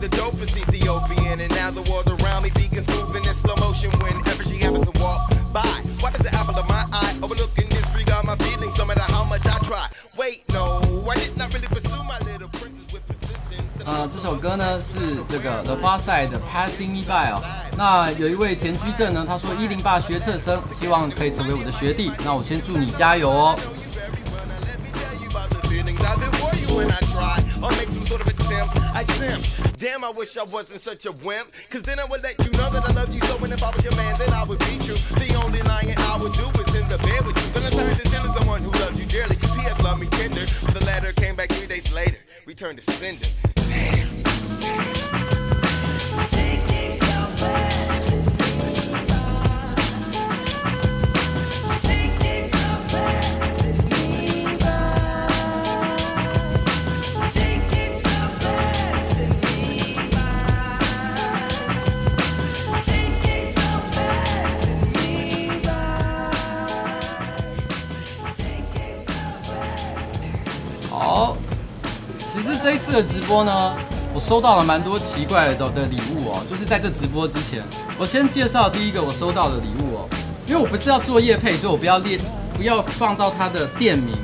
[0.03, 1.41] Goes again, the dopest Ethiopian.
[1.41, 5.01] And now the world around me begins moving in slow motion whenever she happens to
[5.01, 5.83] walk by.
[6.01, 9.25] Why does the apple of my eye overlook and disregard my feelings no matter how
[9.25, 9.89] much I try?
[10.17, 13.85] Wait, no, I did not really pursue my little princess with persistence.
[13.85, 17.43] 呃，这首歌呢是这个 The Far Side 的 Passing Me By 哦。
[17.77, 22.13] 那有一位田居正呢，他说一零八学测生，希望可以成为我的学弟。
[22.25, 23.59] 那我先祝你加油哦。
[27.63, 28.77] Or make some sort of attempt.
[28.77, 29.79] I simp.
[29.79, 31.53] Damn, I wish I wasn't such a wimp.
[31.71, 33.37] Cause then I would let you know that I love you so.
[33.45, 34.95] And if I was your man, then I would beat you.
[34.95, 37.61] The only lying I would do is in the bed with you.
[37.61, 39.37] Valentine's is still the one who loves you dearly.
[39.37, 39.81] P.S.
[39.83, 40.45] Love me tender.
[40.73, 42.19] The letter came back three days later.
[42.47, 43.27] Returned to sender.
[43.55, 45.02] Damn.
[72.63, 73.73] 这一次的直播呢，
[74.15, 77.61] 我收到了蛮多奇怪的的礼物哦，就是在这直播之前，
[77.99, 80.09] 我先介绍第一个我收到的礼物哦，
[80.47, 82.21] 因为我不是要做业配，所以我不要列，
[82.57, 84.17] 不要放到它的店名。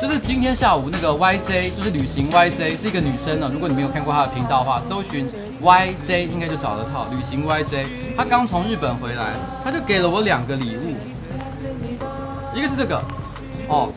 [0.00, 3.50] 就是今天下午那个 YJ，就是旅行 YJ，是一个女生呢。
[3.52, 5.28] 如果你没有看过她的频道的话，搜寻
[5.62, 7.06] YJ 应该就找得到。
[7.14, 7.84] 旅行 YJ，
[8.16, 10.96] 她刚从日本回来，她就给了我两个礼物，
[12.54, 13.04] 一个是这个，
[13.68, 13.92] 哦，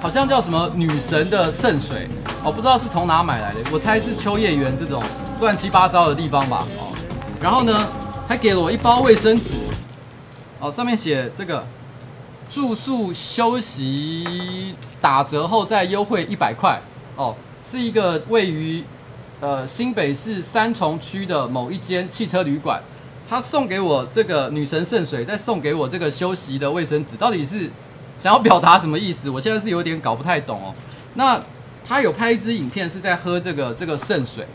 [0.00, 2.08] 好像叫什么女神的圣水，
[2.42, 5.02] 哦，不知道是从哪买来的，我猜是秋叶原这种
[5.40, 6.96] 乱七八糟的地方吧，哦，
[7.40, 7.86] 然后呢，
[8.26, 9.54] 还给了我一包卫生纸，
[10.58, 11.64] 哦，上面写这个。
[12.52, 16.76] 住宿休息打折后再优惠一百块。
[17.14, 17.32] 哦，
[17.64, 18.82] 是一个位于
[19.38, 22.82] 呃新北市三重区的某一间汽车旅馆，
[23.28, 27.70] 他送给我这个女神圣水，再送给我这个休息的卫生纸，到底是
[28.20, 29.28] 想要表达什么意思？
[29.28, 30.74] 我现在是有点搞不太懂哦。
[31.14, 31.40] 那
[31.82, 34.46] 他有拍一支影片是在喝这个这个圣水，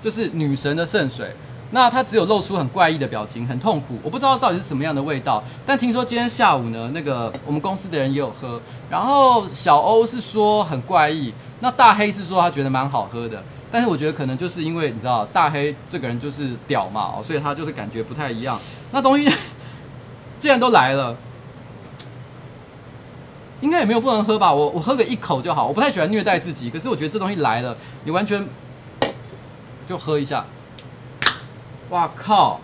[0.00, 1.34] 就是女神的圣水。
[1.70, 5.42] 那他只有露出很怪异的表情，很痛苦，我不知道到底是什么样的味道。
[5.64, 8.60] 但听说今天下午呢，那个我们公司的人也有喝，
[8.90, 13.42] 然后小欧是说很怪异，那大黑是说他觉得蛮好喝的。
[13.70, 18.60] 但是我觉得可能就是因为你知道大黑这个人就是屌嘛，所以他就是感觉不太一样。
[18.90, 19.32] 那东西
[20.38, 21.16] 既然都来了，
[23.62, 24.52] 应该也没有不能喝吧？
[24.52, 28.46] 我我喝个一口就好，我不太喜欢虐待自己，可是我觉得这东西来了，你完全
[29.86, 30.44] 就喝一下。
[31.90, 32.60] 哇靠！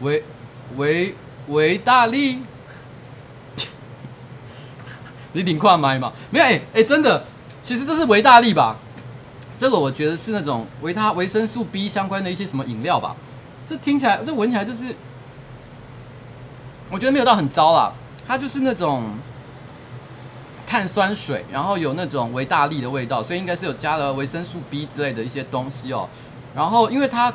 [0.00, 0.22] 维
[0.76, 1.14] 维
[1.48, 2.42] 维大利，
[5.32, 6.12] 你顶快麦嘛？
[6.30, 7.24] 没有哎哎，真的，
[7.62, 8.76] 其实这是维大利吧？
[9.58, 13.16] 这个我觉得是那种维他维生素 B 相关的一些什么饮料吧，
[13.64, 14.94] 这听起来这闻起来就是，
[16.90, 17.92] 我觉得没有到很糟啦，
[18.26, 19.14] 它就是那种
[20.66, 26.06] 碳酸水，然后有那种维大利的味道，所以应该是有加了维生素 B 之类的一些东西哦。
[26.54, 27.32] 然后因为它，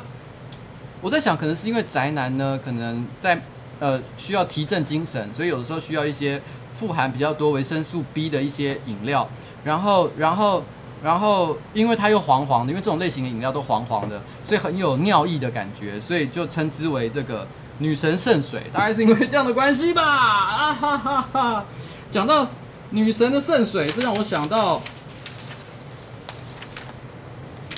[1.00, 3.42] 我在想可能是因为宅男呢，可能在
[3.82, 6.40] 呃需要提振精神，所以有的时候需要一些
[6.72, 9.28] 富含比较多维生素 B 的一些饮料，
[9.64, 10.62] 然后然后。
[11.02, 17.44] 然后，因为它又黄黄的，因为这种类型的饮料都黄黄的，所以很有尿意的感觉，所以就称之为这个
[17.78, 20.00] 女神圣水，大概是因为这样的关系吧。
[20.00, 21.64] 啊哈哈哈！
[22.08, 22.46] 讲到
[22.90, 24.80] 女神的圣水，这让我想到，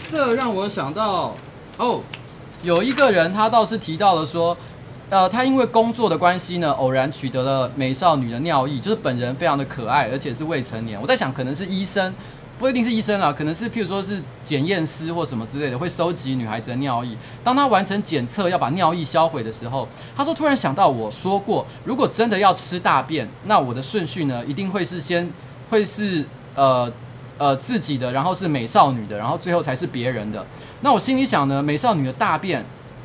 [0.07, 1.34] 这让我想到
[1.78, 2.02] 哦，
[2.62, 4.55] 有一个人他倒是提到了说，
[5.11, 11.00] 呃，他因为工作的关系呢，偶然取得了美少女的尿液，就是本人非常的可爱，而且是未成年。
[11.00, 12.12] 我在想，可能是医生。
[12.57, 17.16] 不一定是医生啊，可能是譬如说是检验师或什么之类的，会收集女孩子的尿液。
[17.42, 19.86] 当他完成检测要把尿液销毁的时候，
[20.16, 25.28] 他说突然想到我说过，如果真的要吃大便，那我的顺序呢，一定会是先
[25.68, 26.24] 会是
[26.55, 26.90] 呃
[27.38, 30.46] 呃自己的，然后是美少女的，然后最后才是别人的。
[30.80, 32.64] 那我心里想呢，美少女的大便。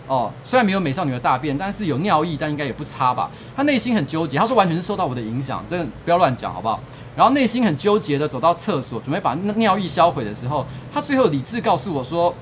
[0.10, 3.30] 哦，虽然没有美少女的大便，但是有尿意，但应该也不差吧？
[3.56, 6.80] 他内心很纠结，他说完全是受到我的影响，真的不要乱讲好不好？
[7.16, 12.34] 然后内心很纠结的走到厕所，准备把尿意销毁的时候，他最后理智告诉我说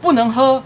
[0.00, 0.60] 不能喝。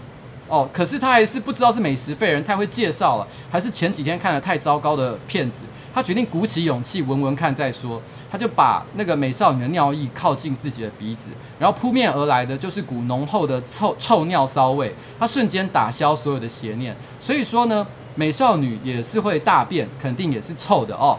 [0.47, 5.61] 哦，可是他还是不知道是美食废人太会介绍了，还是前几天看了太糟糕的片子。
[5.93, 11.29] 他决定鼓起勇气闻闻看再说，他就把那个美少女的尿液靠近自己的鼻子，
[11.59, 16.95] 然后扑面而来的就是股浓厚的臭臭尿骚味，他瞬间打消所有的邪念。
[17.19, 17.85] 所以说呢，
[18.15, 21.17] 美少女也是会大便，肯定也是臭的哦。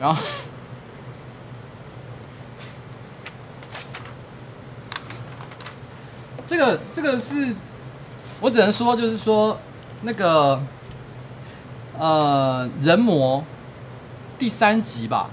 [0.00, 0.22] 然后，
[6.46, 7.54] 这个这个是，
[8.40, 9.58] 我只能说就是说
[10.02, 10.60] 那个
[11.98, 13.44] 呃人魔。
[14.44, 15.30] 第三集吧，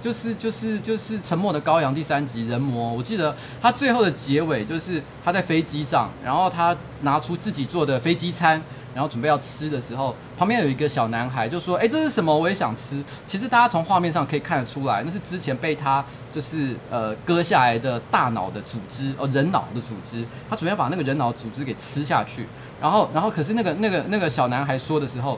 [0.00, 2.92] 就是就是就是《沉默的羔羊》第三集人魔。
[2.92, 8.62] 我记得他最后的结尾就是他在飞机上，然后他拿出自己做的飞机餐，
[8.94, 12.32] 然后准备要吃的时候，旁边有一个小男孩就说：“哎，这是什么？
[12.32, 20.24] 我也想吃。”其实大家从画面上可以看得出来，那是之前被他就是呃割下来的大脑的组织哦，人脑的组织。
[20.48, 22.46] 他准备要把那个人脑组织给吃下去，
[22.80, 25.36] 然后然后可是那个那个那个小男孩说的时候。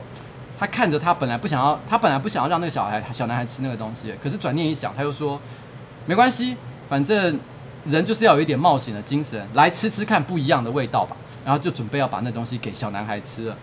[0.57, 5.39] 他看着他本来不想要，他本来不想要让那个小孩小男孩吃那个东西，可是转念一想，他又说，
[6.05, 6.55] 没关系，
[6.89, 7.39] 反正
[7.85, 11.15] 人就是要有一点冒险的精神，来吃吃看不一样的味道吧。
[11.43, 13.57] 然后就准备要把那东西给小男孩吃了。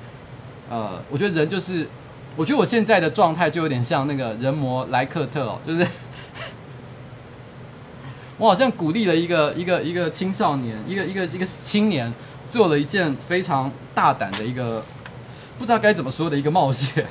[0.70, 1.88] 呃，我觉得人就是，
[2.36, 5.84] 我觉得我现在的状态就有点像那个人魔莱克特哦，就是
[8.38, 12.14] 我好像鼓励了一个一个一个青少年，一个一个一个青年，
[12.47, 14.80] 做了一件非常大胆的一个
[15.62, 17.06] 不知道该怎么说的一个冒险。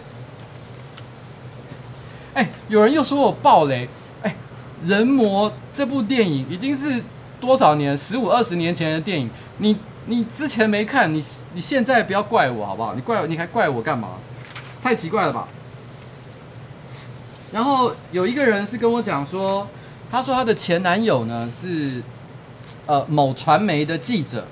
[2.34, 3.88] 哎，有人又说我爆雷。
[4.24, 4.36] 哎，
[4.84, 7.02] 人魔这部电影已经是
[7.39, 7.97] 多少年？
[7.97, 9.30] 十五二十年前的电影，
[9.60, 9.78] 你
[10.08, 11.24] 你之前没看，你
[11.54, 12.93] 你现在不要怪我好不好？
[12.93, 14.18] 你怪你还怪我干嘛？
[14.84, 15.47] 太奇怪了吧？
[17.54, 19.65] 然后有一个人是跟我讲说，
[20.11, 22.03] 他说他的前男友呢是
[22.86, 24.45] 呃某传媒的记者。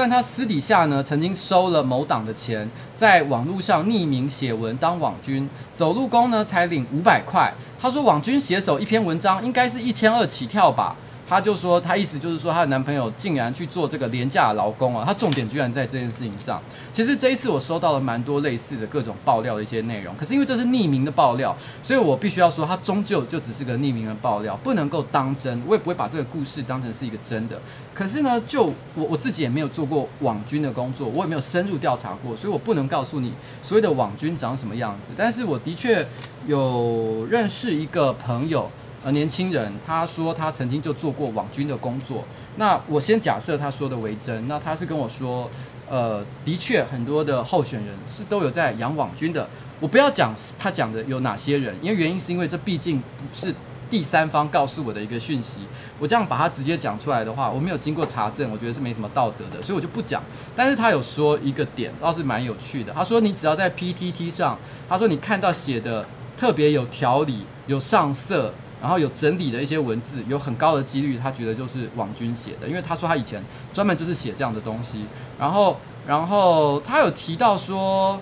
[0.00, 2.66] 但他私底下呢，曾经收了某党的钱，
[2.96, 7.52] 在网络上匿名写文当网军，走路工呢才领五百块。
[7.78, 10.96] 他说网军写手一篇文章应该是一千二起跳吧。
[11.30, 15.04] 她就说，她意思就是说，她的男朋友竟然去做这个廉价劳工啊！
[15.06, 16.60] 他重点居然在这件事情上。
[16.92, 25.62] 其实这一次我收到了蛮多类似的各种爆料的一些内容，可是因为这是匿名的爆料，所以我必须要说，它终究就只是个匿名的爆料，不能够当真。
[25.68, 27.56] 我也不会把这个故事当成是一个真的。
[27.94, 28.64] 可是呢，就
[28.96, 33.32] 我我自己也没有做过网军的工作，我也没有深入调查过，所以我不能告诉你
[33.62, 35.12] 所谓的网军长什么样子。
[35.16, 36.04] 但是我的确
[36.48, 38.68] 有认识一个朋友。
[39.02, 42.22] 呃，年轻人，他说他曾经就做过网军的工作。
[42.56, 44.46] 那我先假设他说的为真。
[44.46, 45.50] 那他是跟我说，
[45.88, 49.48] 呃，的确很多的候选人是都有在养网军的。
[49.80, 53.54] 我不要讲他讲的有哪些人，因为原因是因为这毕竟不是
[53.88, 55.60] 第三方告诉我的一个讯息。
[55.98, 60.22] 我这样把它直接讲出来的话，我没有经过查证，我觉得是没什么道德的，所以我就不讲。
[60.54, 62.92] 但是他有说一个点，倒是蛮有趣的。
[62.92, 66.04] 他说你只要在 PTT 上，他说你看到写的
[66.36, 68.52] 特别有条理、有上色。
[68.80, 73.42] 然后有整理的一些文字，有很高的几率，他觉得就是网军写的，因为他说他以前
[73.72, 75.04] 专门就是写这样的东西。
[75.38, 75.76] 然后，
[76.06, 78.20] 然后他有提到说，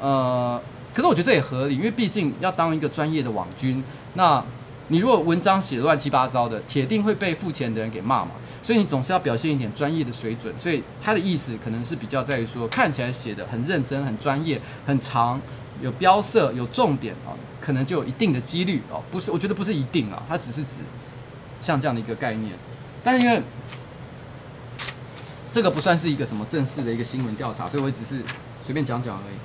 [0.00, 0.60] 呃，
[0.94, 4.42] 可是我觉得这也合理，因为毕竟要当一个专业的网军，那
[4.88, 8.30] 你如果文章写乱七八糟的，铁定会被付钱的人给骂嘛。
[8.62, 10.52] 所以你总是要表现一点专业的水准。
[10.58, 15.40] 所以他的意思可能是比较在于说，看起来写的很认真、很专业、很长，
[15.80, 17.36] 有标色、有重点啊。
[17.60, 20.76] 可能就有一定的几率哦，不是，我觉得不是一定啊，它只是指
[21.60, 22.54] 像这样的一个概念。
[23.04, 23.42] 但是因为
[25.52, 28.24] 这个不算是一个什么正式的一个新闻调查，所以我只是
[28.64, 29.36] 随便讲讲而已。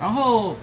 [0.00, 0.56] 然后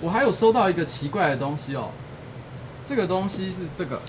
[0.00, 1.90] 我还有收到一个奇怪的东西哦。
[2.84, 4.00] 这个东西是这个，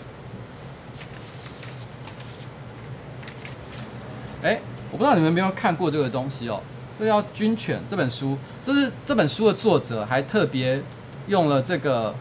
[4.42, 4.60] 哎，
[4.92, 6.60] 我不知道你们有没有看过这个东西哦。
[6.98, 10.82] 这叫《军犬》这本书，这是这本书的作者还特别
[11.28, 12.16] 用了这个，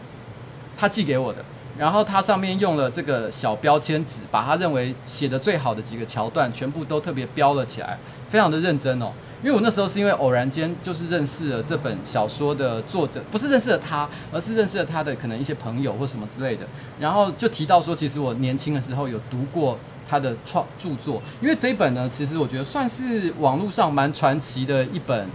[0.75, 1.43] 他寄给我的，
[1.77, 9.11] 然后他上面用了这个小标签纸，把他认为写的最好的几个桥段全部都特别标了起来，非常的认真哦。
[9.43, 16.65] 因为我那时候是因为偶然间就是认识了这本小说的作者，不是认识了他，而是认识了他的可能一些朋友或什么之类的，
[16.99, 19.77] 然后就提到说，其实我年轻的时候有读过
[20.07, 25.27] 他的创著作，因为这一本呢，其实我觉得算是网络上蛮传奇的一本，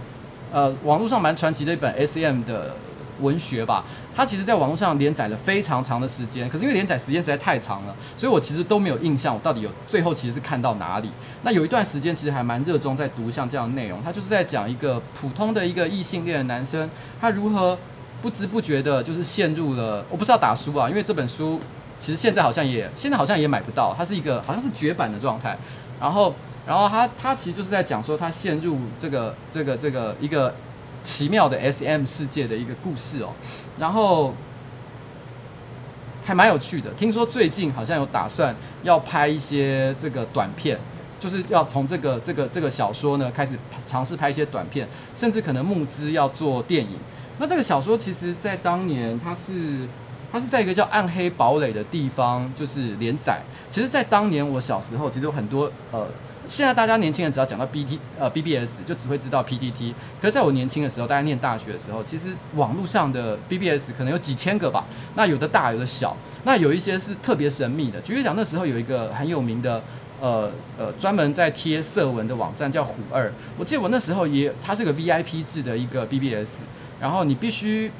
[0.51, 2.75] 呃，网络上蛮传奇的一本 SM 的。
[3.21, 3.83] 文学吧，
[4.15, 11.11] 它其实在网络上连载了非常长的时间，可是因为连载时间实在太长了，所以我其实都没有印象，我到底有最后其实是看到哪里。
[11.43, 16.89] 那有一段时间其实还蛮热衷在读像这样的内容，他就是在讲一个普通的一个异性恋的男生，
[17.19, 17.77] 他如何
[18.21, 21.59] 不知不觉的，就是陷入了，我不知道打书啊，因为这本书
[21.97, 25.57] 其实现在好像也现在好像也买不到，它是一个好像是绝版的状态。
[25.99, 26.33] 然后，
[26.65, 30.53] 然后他他其实就是在讲说他陷入这个这个这个一个。
[31.07, 33.29] 奇妙的 SM 世界的一个故事哦，
[33.79, 34.33] 然后
[36.25, 36.89] 还蛮有趣的。
[36.95, 38.53] 听说最近好像有打算
[38.83, 40.77] 要拍一些这个短片，
[41.17, 43.53] 就是要从这个这个这个小说呢开始
[43.85, 44.85] 尝试拍一些短片，
[45.15, 46.97] 甚至可能募资要做电影。
[47.39, 49.87] 那这个小说其实在当年它是
[50.29, 53.39] 它是在一个叫暗黑堡垒的地方就是连载。
[53.69, 56.05] 其实，在当年我小时候，其实有很多呃。
[56.47, 64.85] 现在大家年轻人只要讲到 B T 呃 B B S 就只会知道 P T T，可是在我年轻的时候，大家念大学的时候，其实网络上的 B B S 可能有几千个吧。
[65.15, 67.99] 那有的大，有的小，那有一些是特别神秘的。
[68.01, 69.83] 举例讲，那时候有一个很有名的
[70.21, 76.61] 呃呃专门在贴色文的网站叫虎二，我记得我那时候也，它是个 V I P 制的一个 B B S，
[76.99, 77.91] 然后你必须。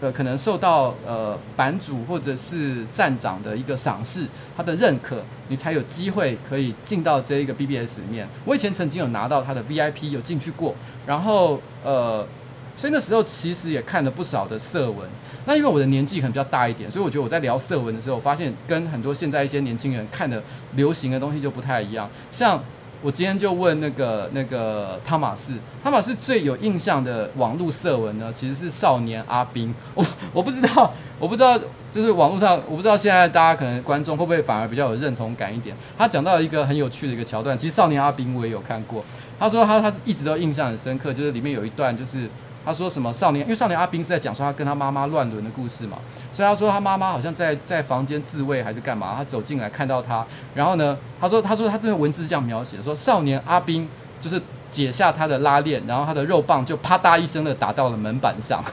[0.00, 8.26] 呃，可能受到呃版主或者是站长的一个赏识，他的认可，你才有机会可以进到这一个 BBS 里面。
[8.44, 10.74] 我以前曾经有拿到他的 VIP，有进去过，
[11.06, 12.26] 然后呃，
[12.74, 15.06] 所以那时候其实也看了不少的色文。
[15.46, 20.42] 那因为我的年纪可能比较大一点，所以我觉得我在聊色文的时候，我发现跟很多现在一些年轻人看的
[20.76, 22.08] 流行的东西就不太一样。
[22.30, 22.62] 像
[23.02, 29.74] 我今天就问那个那个汤马士，汤马士最有印象的网络色文呢，其实是少年阿兵。
[29.94, 31.58] 我我不知道，我不知道，
[31.90, 35.74] 就是网络上，我不知道现在大家可能观众会不会反而比较有认同感一点。
[35.96, 39.02] 他讲到一个很有趣的一个桥段，其实少年阿兵我也有看过。
[39.38, 42.28] 他说他他一直都印象很深刻，就是里面有一段就是。
[42.64, 43.44] 他说什么少年？
[43.44, 45.98] 因为少年阿兵是在讲说他跟他妈妈乱伦的故事嘛，
[46.32, 49.14] 所以他说他妈妈好像在在房间自慰还是干嘛？
[49.16, 50.24] 他走进来看到他，
[50.54, 53.88] 然后呢，他说他说他对文字是这样描写：说少年阿兵
[54.20, 58.62] 就是解下他的拉链，然后他的肉棒就啪嗒一声的打到了门板上。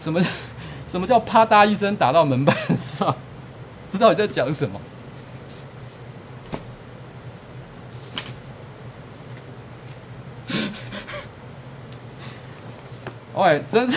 [0.00, 0.20] 什么
[0.88, 3.14] 什么叫啪嗒一声打到门板上？
[3.88, 4.80] 知道你在讲什么？
[13.40, 13.96] 喂，真的，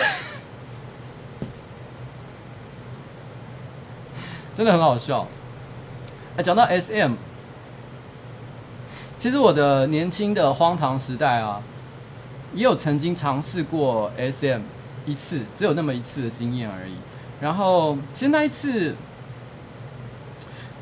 [4.56, 5.26] 真的很好笑。
[6.38, 7.12] 哎，讲到 SM，
[9.18, 11.60] 其实我的年轻的荒唐时代啊，
[12.54, 14.62] 也有曾经尝试过 SM
[15.04, 16.94] 一次，只有那么一次的经验而已。
[17.38, 18.94] 然后，其实那一次，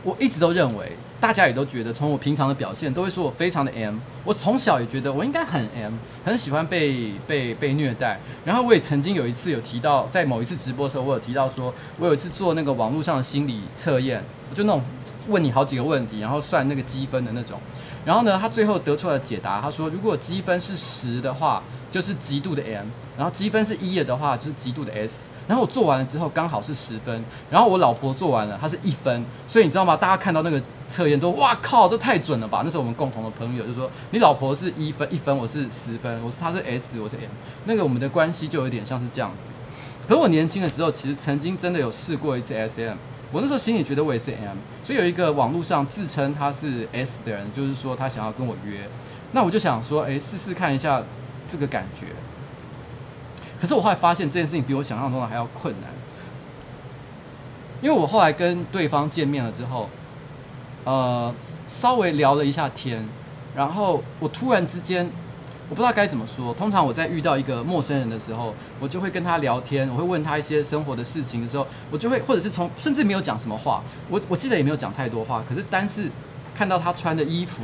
[0.05, 0.93] 我一直都认为。
[1.21, 3.99] 大家也都觉得，从我平常的表现，都会说我非常的 M。
[4.25, 5.95] 我从小也觉得我应该很 M，
[6.25, 8.21] 很喜欢被被被虐待。
[8.45, 14.23] 然后我也曾经有一次有提到，在某一次直播的时候，我有提到说，我有一次做那个网络上的心理测验，
[14.55, 14.83] 就那种
[15.29, 17.59] 问你好几个问题，然后算那个积分的那种。
[18.05, 22.87] 然后呢，他最后得出来的解答，他说，如果积分是十的话，就是极度的 M；
[23.17, 25.17] 然后积分是一的话，就是极度的 S。
[25.49, 29.97] 然后我做完了之后刚好是十分，然后我老婆做完了，她是一分，所以你知道吗？
[29.97, 32.63] 大家看到那个测验都哇靠，这太准了吧？
[32.65, 37.31] 那时候我们共同的朋友就说，你老婆是一分一分，我是十分，我是她是 S，我是 M，
[37.65, 39.49] 那个我们的关系就有点像是这样子。
[40.09, 42.95] 可我年轻的时候其实曾经真的有试过一次 SM，
[43.31, 48.89] 我那时候心里觉得我也是 M，所以有一个网络上自称他是 S 的人，就是说他想要跟我约，
[49.33, 51.03] 那我就想说，哎，试试看一下
[51.49, 52.07] 这个感觉。
[53.63, 55.89] 可是我后来发现这件事情比我想象中的还要困难，
[57.81, 59.89] 因为我后来跟对方见面了之后，
[60.83, 61.33] 呃，
[61.69, 63.07] 稍微聊了一下天，
[63.55, 65.09] 然后我突然之间，
[65.69, 66.53] 我不知道该怎么说。
[66.53, 73.81] 通常我在遇到一个陌生人的时候，我就会跟他聊天，我会问他一些生活的事情的时候，我就会或者是从甚至没有讲什么话，
[74.11, 76.11] 我我记得也没有讲太多话，可是单是
[76.53, 77.63] 看到他穿的衣服。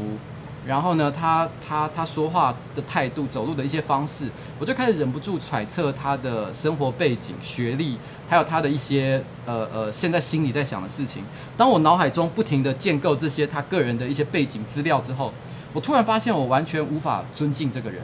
[0.69, 4.29] 然后呢，他他他说话的态度、走路的一些方式，
[4.59, 7.97] 我就开始忍不住揣测他的生活背景、学历，
[8.29, 11.25] 还有他的一些呃呃现在心里在想的事情。
[11.57, 15.33] 当我脑海中不停地建构这些他个人的一些背景资料之后，
[15.73, 18.03] 我突然发现我完全无法尊敬这个人。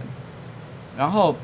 [0.97, 1.36] 然后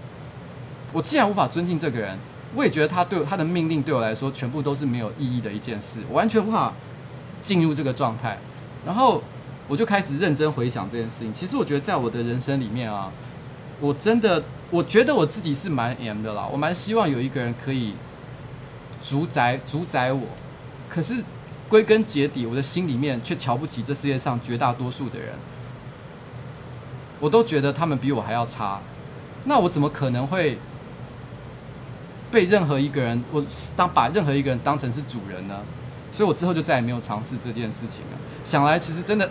[0.90, 2.18] 我既然无法尊敬这个人，
[2.54, 6.72] 我也觉得他对他的命令对我来说全部都是没有意义的一件事，我完全无法
[7.42, 8.38] 进入这个状态。
[8.86, 9.22] 然后。
[9.70, 11.32] 我就开始认真回想这件事情。
[11.32, 13.08] 其实我觉得，在我的人生里面啊，
[13.78, 16.44] 我真的，我觉得我自己是蛮 M 的啦。
[16.50, 17.94] 我蛮希望有一个人可以
[19.00, 20.22] 主宰、主宰我。
[20.88, 21.22] 可是
[21.68, 25.34] 归根结底，我的心里面却瞧不起这世界上绝大多数的人。
[27.20, 28.80] 我都觉得他们比我还要差。
[29.44, 30.58] 那我怎么可能会
[32.32, 33.40] 被任何一个人，我
[33.76, 35.60] 当把任何一个人当成是主人呢？
[36.10, 38.18] 所以我之后就再也没有尝试这件事情了。
[38.44, 39.28] 想来其实真的，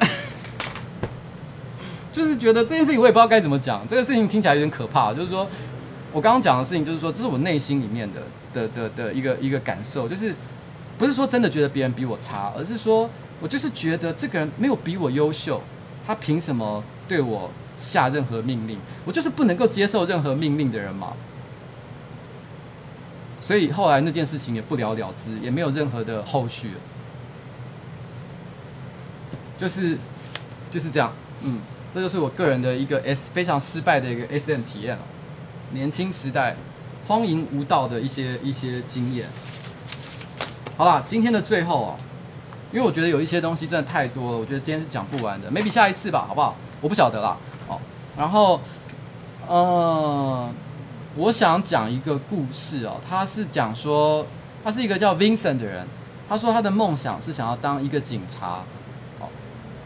[2.12, 3.86] 就是觉得这件事情我也不知道该怎么讲。
[3.88, 5.48] 这个事情听起来有点可怕，就是说
[6.12, 8.22] 我刚刚讲的事情，就是说这是我内心里面的
[8.54, 10.34] 的的的一个一个感受，就是
[10.98, 13.10] 不是说真的觉得别人比我差，而是说
[13.42, 15.62] 我就是觉得这个人没有比我优秀，
[16.06, 18.78] 他凭什么对我下任何命令？
[19.06, 21.14] 我就是不能够接受任何命令的人嘛。
[23.42, 26.80] 所以后来那件事情也不了了之，也没有任何的后续了。
[29.60, 29.98] 就是
[30.72, 31.12] 就是这样，
[31.44, 31.60] 嗯，
[31.94, 35.04] 这就是我个人的一个 S 非常失败的一个 SM 体验了。
[35.72, 36.56] 年轻时代
[37.08, 39.28] 荒淫无道的一些一些经验。
[40.78, 41.98] 好啦，今天的最后啊，
[42.72, 46.56] 因为我觉得有一些东西真的太多了，我觉得今天是讲不完的，maybe 下一次吧，好不好？
[46.80, 47.36] 我不晓得啦。
[47.68, 47.78] 哦，
[48.18, 48.62] 然后，
[49.50, 50.54] 嗯，
[51.18, 54.26] 我想讲一个故事哦，他是讲说
[54.64, 55.86] 他是一个叫 Vincent 的人，
[56.30, 58.64] 他说他的梦想是想要当一个警察。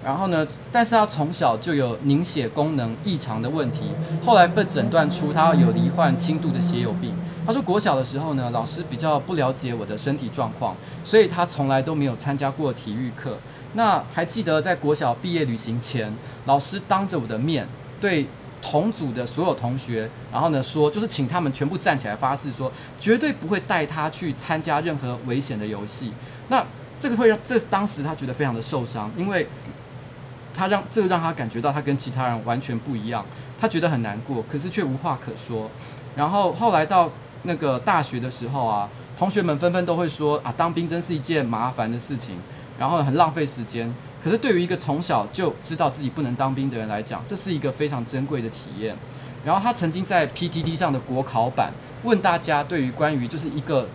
[0.03, 3.85] 然后呢，但是他从小就有凝血功能异常的问题，
[4.23, 7.15] 后来被诊断出他有罹患轻度的血友病。
[7.45, 13.37] 他说国小的时候呢，老师比较不了解我的身体状况，所以他从来都没有参加过体育课。
[13.73, 16.13] 那还记得在国小毕业旅行前，
[16.45, 17.67] 老师当着我的面
[17.99, 18.27] 对
[18.61, 26.13] 同组的所有同学，然后呢说，就是请他们全部站起来发誓说，绝对不会带他去参加任何危险的游戏。
[26.49, 26.65] 那
[26.99, 29.47] 这个会让这当时他觉得非常的受伤，因为。
[30.53, 33.25] 他让这让他感觉到他跟其他人完全不一样，
[33.59, 35.69] 他觉得很难过，可是却无话可说。
[36.15, 37.09] 然后后来到
[37.43, 42.37] 那个大学的时候啊，同学们纷纷都会说啊，当兵真是一件麻烦的事情，
[42.77, 43.93] 然后很浪费时间。
[44.23, 48.95] 可是对于一个从小就知道自己不能当兵的人来讲，这是一个非常珍贵的体验。
[49.43, 51.73] 然后他曾经在 PTT 上的国考版
[52.03, 53.85] 问大家对于关于就是一个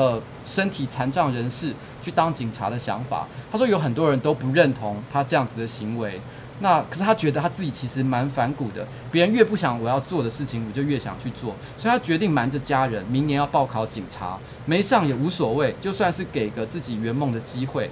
[0.00, 3.26] 呃身体残障人士去当警察的想法。
[3.52, 6.18] 他说有很多人都不认同他这样子的行为。
[6.62, 8.86] 那可是他觉得他自己其实蛮反骨的。
[9.10, 11.54] 别人越不想我要做的事情，我就越想去做。
[11.76, 17.90] 所以他决定瞒着家人，明年要报考警察，没上也无所谓，就算是给个自己圆梦的机会。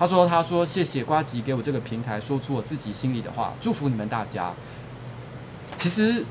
[0.00, 4.52] 他说：“他说谢谢瓜吉给我这个平台，说出我自己心里的话，祝福你们大家。
[5.76, 6.24] 其实，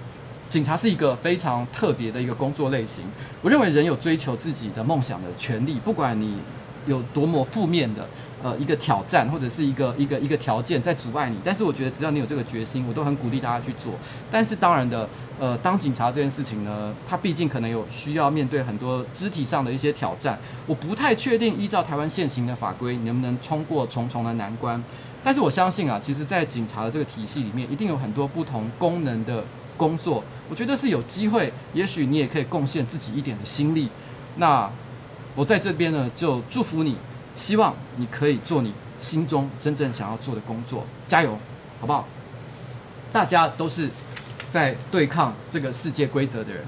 [0.49, 3.03] 警察是一个非常特别的一个工作类型。
[3.41, 6.39] 我认为人有追求自己的梦想的权利，不管你
[6.85, 8.07] 有多么负面的。”
[8.43, 13.93] 呃，一个挑战或者是一个一个一个条件在阻碍你，但是我觉得只要你有这个决心，我都很鼓励大家去做。
[14.29, 15.09] 但是当然的，
[15.39, 20.37] 呃，当警察这件事情呢，它毕竟可能有需要面对很多肢体上的一些挑战。
[20.67, 24.81] 我不太确定依照台湾现行的法规，能不能冲过重重的难关。
[25.23, 29.43] 但是我相信啊，其实，在警察的这个体系里面，一定有很多不同功能的
[29.77, 30.23] 工作。
[30.49, 33.89] 我觉得是有机会，也许你也可以贡献自己一点的心力。
[34.37, 34.69] 那
[35.35, 36.97] 我在这边呢，就祝福你。
[37.35, 41.37] 希望你可以做你心中真正想要做的工作，加油，
[41.79, 42.03] 好不好？
[43.13, 43.87] 大家都是
[44.49, 46.65] 在对抗这个世界规则的人。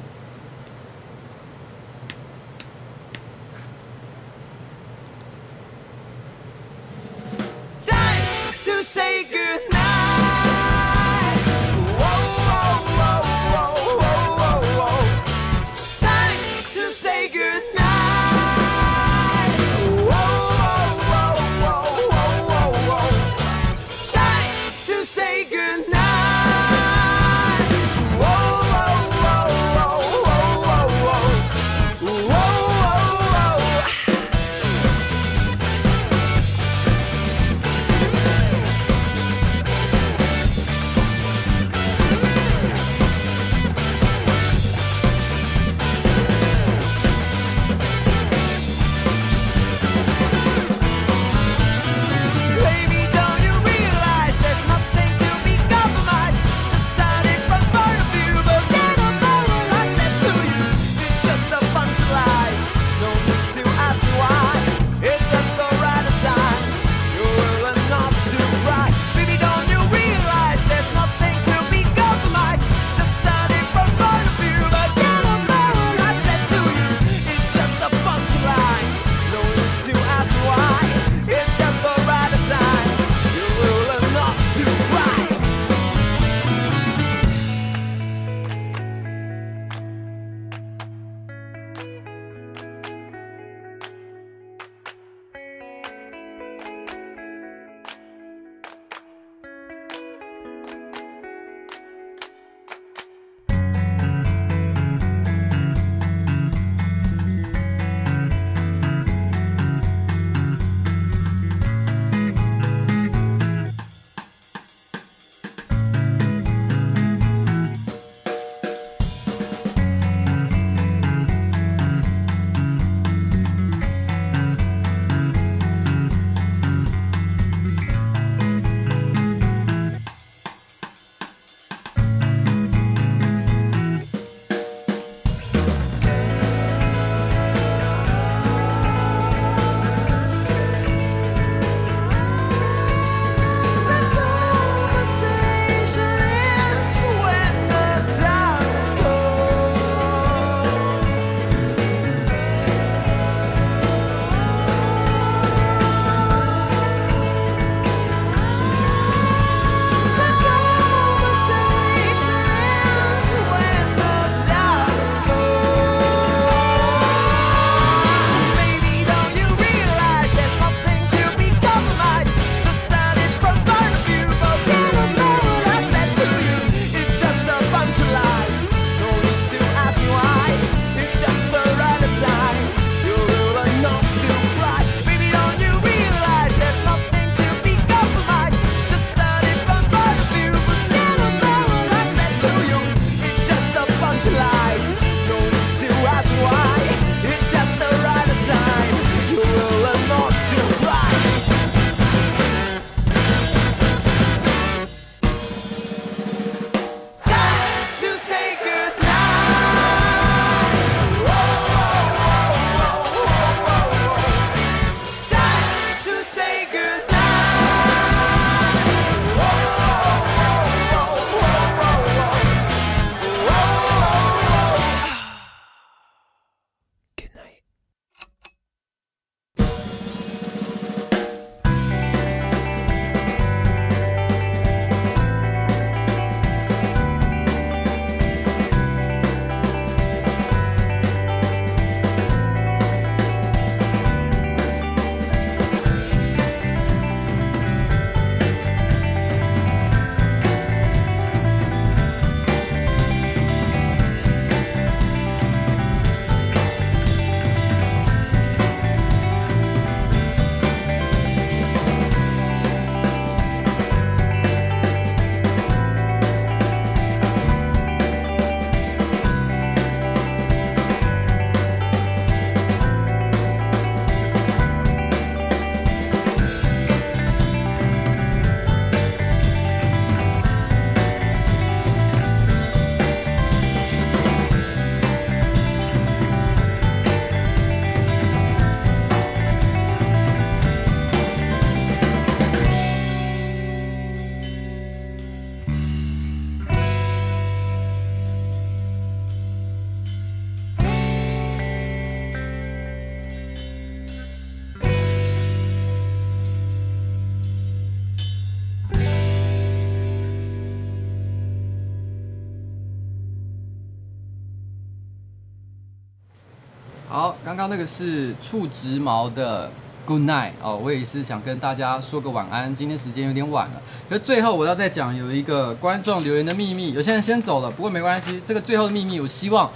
[317.69, 319.69] 那个是触直毛的
[320.05, 322.73] Good night 哦，我也是想跟大家说个晚安。
[322.73, 329.69] 今天时间有点晚了，可是最后我要再讲有一个观众留言的秘密，有些人先走了，不过没关系，这个最后的秘密，我希望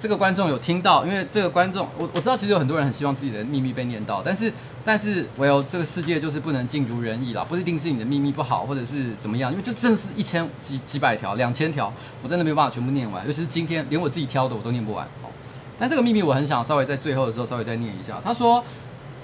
[0.00, 4.52] 这个观众有听到，因为这个观众，我我知道其实有很多人很希望自己的秘密被念到，但是
[4.84, 15.06] 但是唯有这个世界就是不能尽如人意啦，不一定是你的秘密不好，或者是怎么样，因为这真的是一千几几百条、两千条，我真的没有办法全部念完，尤其是今天连我自己挑的我都念不完。
[15.78, 18.62] 但这个秘密我很想稍微在最后的时候稍微再念一下，他说。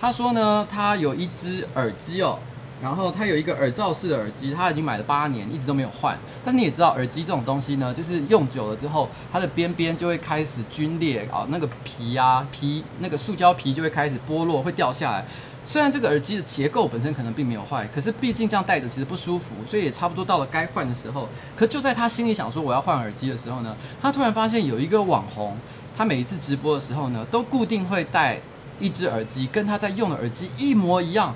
[0.01, 2.39] 他说呢，他有一只耳机哦，
[2.83, 6.19] 然后他有一个耳罩式的耳机，他已经买了八年，一直都没有换。
[6.45, 15.25] 但是你也知道，耳机这种东西呢，就是用久了之后，它的边边就会开始龟裂啊，那个皮啊皮那个塑胶皮就会开始剥落，会掉下来。
[15.65, 21.27] 虽然这个耳机的结构本身可能并没有坏，可是毕竟这样戴着其实不舒服，所以也差不多到了该换的时候。
[21.57, 25.57] 可就在他心里想说我要换耳机的时候呢，他突然发现有一个网红，
[25.97, 28.41] 他每一次直播的时候呢，都固定会戴。
[28.81, 31.33] 一只耳机跟他在用的耳机一模一样，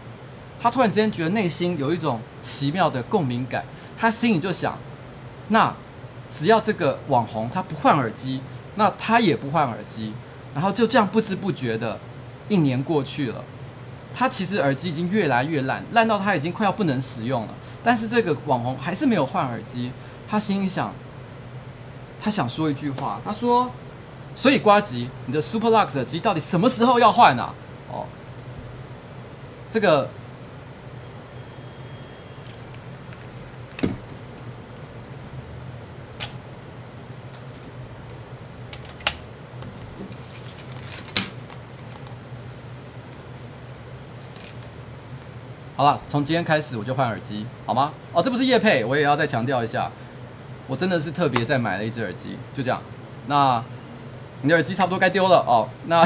[0.60, 3.64] 他突然之间觉得内心有一种奇妙的共鸣感，
[3.96, 4.76] 他心里就想：
[5.46, 5.72] 那
[6.32, 8.40] 只要这个网红他不换耳机，
[8.74, 10.12] 那他也不换耳机，
[10.52, 11.96] 然后就这样不知不觉的
[12.48, 13.44] 一年过去了，
[14.12, 17.54] 他其实耳机已经越来越烂，烂到他已经快要不能使用了，
[17.84, 19.92] 但是这个网红还是没有换耳机，
[20.28, 20.92] 他心里想，
[22.18, 23.70] 他想说一句话，他说。
[24.38, 27.52] 所以瓜吉，你的 Superlux 耳机到底什么时候要换啊？
[27.90, 28.06] 哦，
[29.68, 30.08] 这个
[45.74, 47.92] 好了，从今天开始我就换耳机，好吗？
[48.12, 49.90] 哦，这不是叶配，我也要再强调一下，
[50.68, 52.80] 我真的是特别再买了一只耳机，就这样。
[53.26, 53.60] 那。
[54.42, 55.68] 你的耳机差不多该丢了哦。
[55.86, 56.02] 那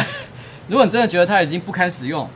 [0.68, 2.28] 如果你真的觉得它已经不堪使用，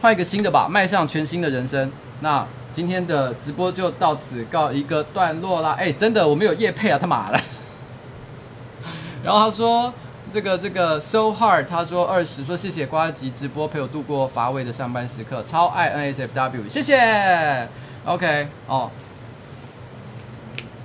[0.00, 1.90] 换一个新的吧，迈向全新的人生。
[2.20, 5.76] 那今天的直播就到此告一个段落啦。
[5.78, 7.38] 哎，真的我没有业配啊，他妈的。
[9.22, 9.92] 然后他说
[10.30, 17.68] 这个这个 so hard，他说二十说谢谢瓜吉直播陪我度过乏味的上班时刻，超爱 NSFW，谢谢。
[18.04, 18.90] OK 哦。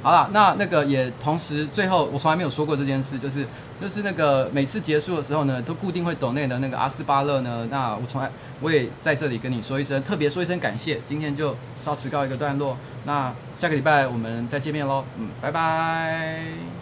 [0.02, 3.46] 好了，那那个也同时最后我从来没有说过这件事，就是
[3.82, 8.30] 就是那个每次结束的时候呢，都固定会抖内的那个阿斯巴勒呢，那我从来
[8.60, 16.79] 我也在这里跟你说一声，特别说一声感谢，今天就到此告一个段落，那下个礼拜我们再见面喽，嗯，拜拜。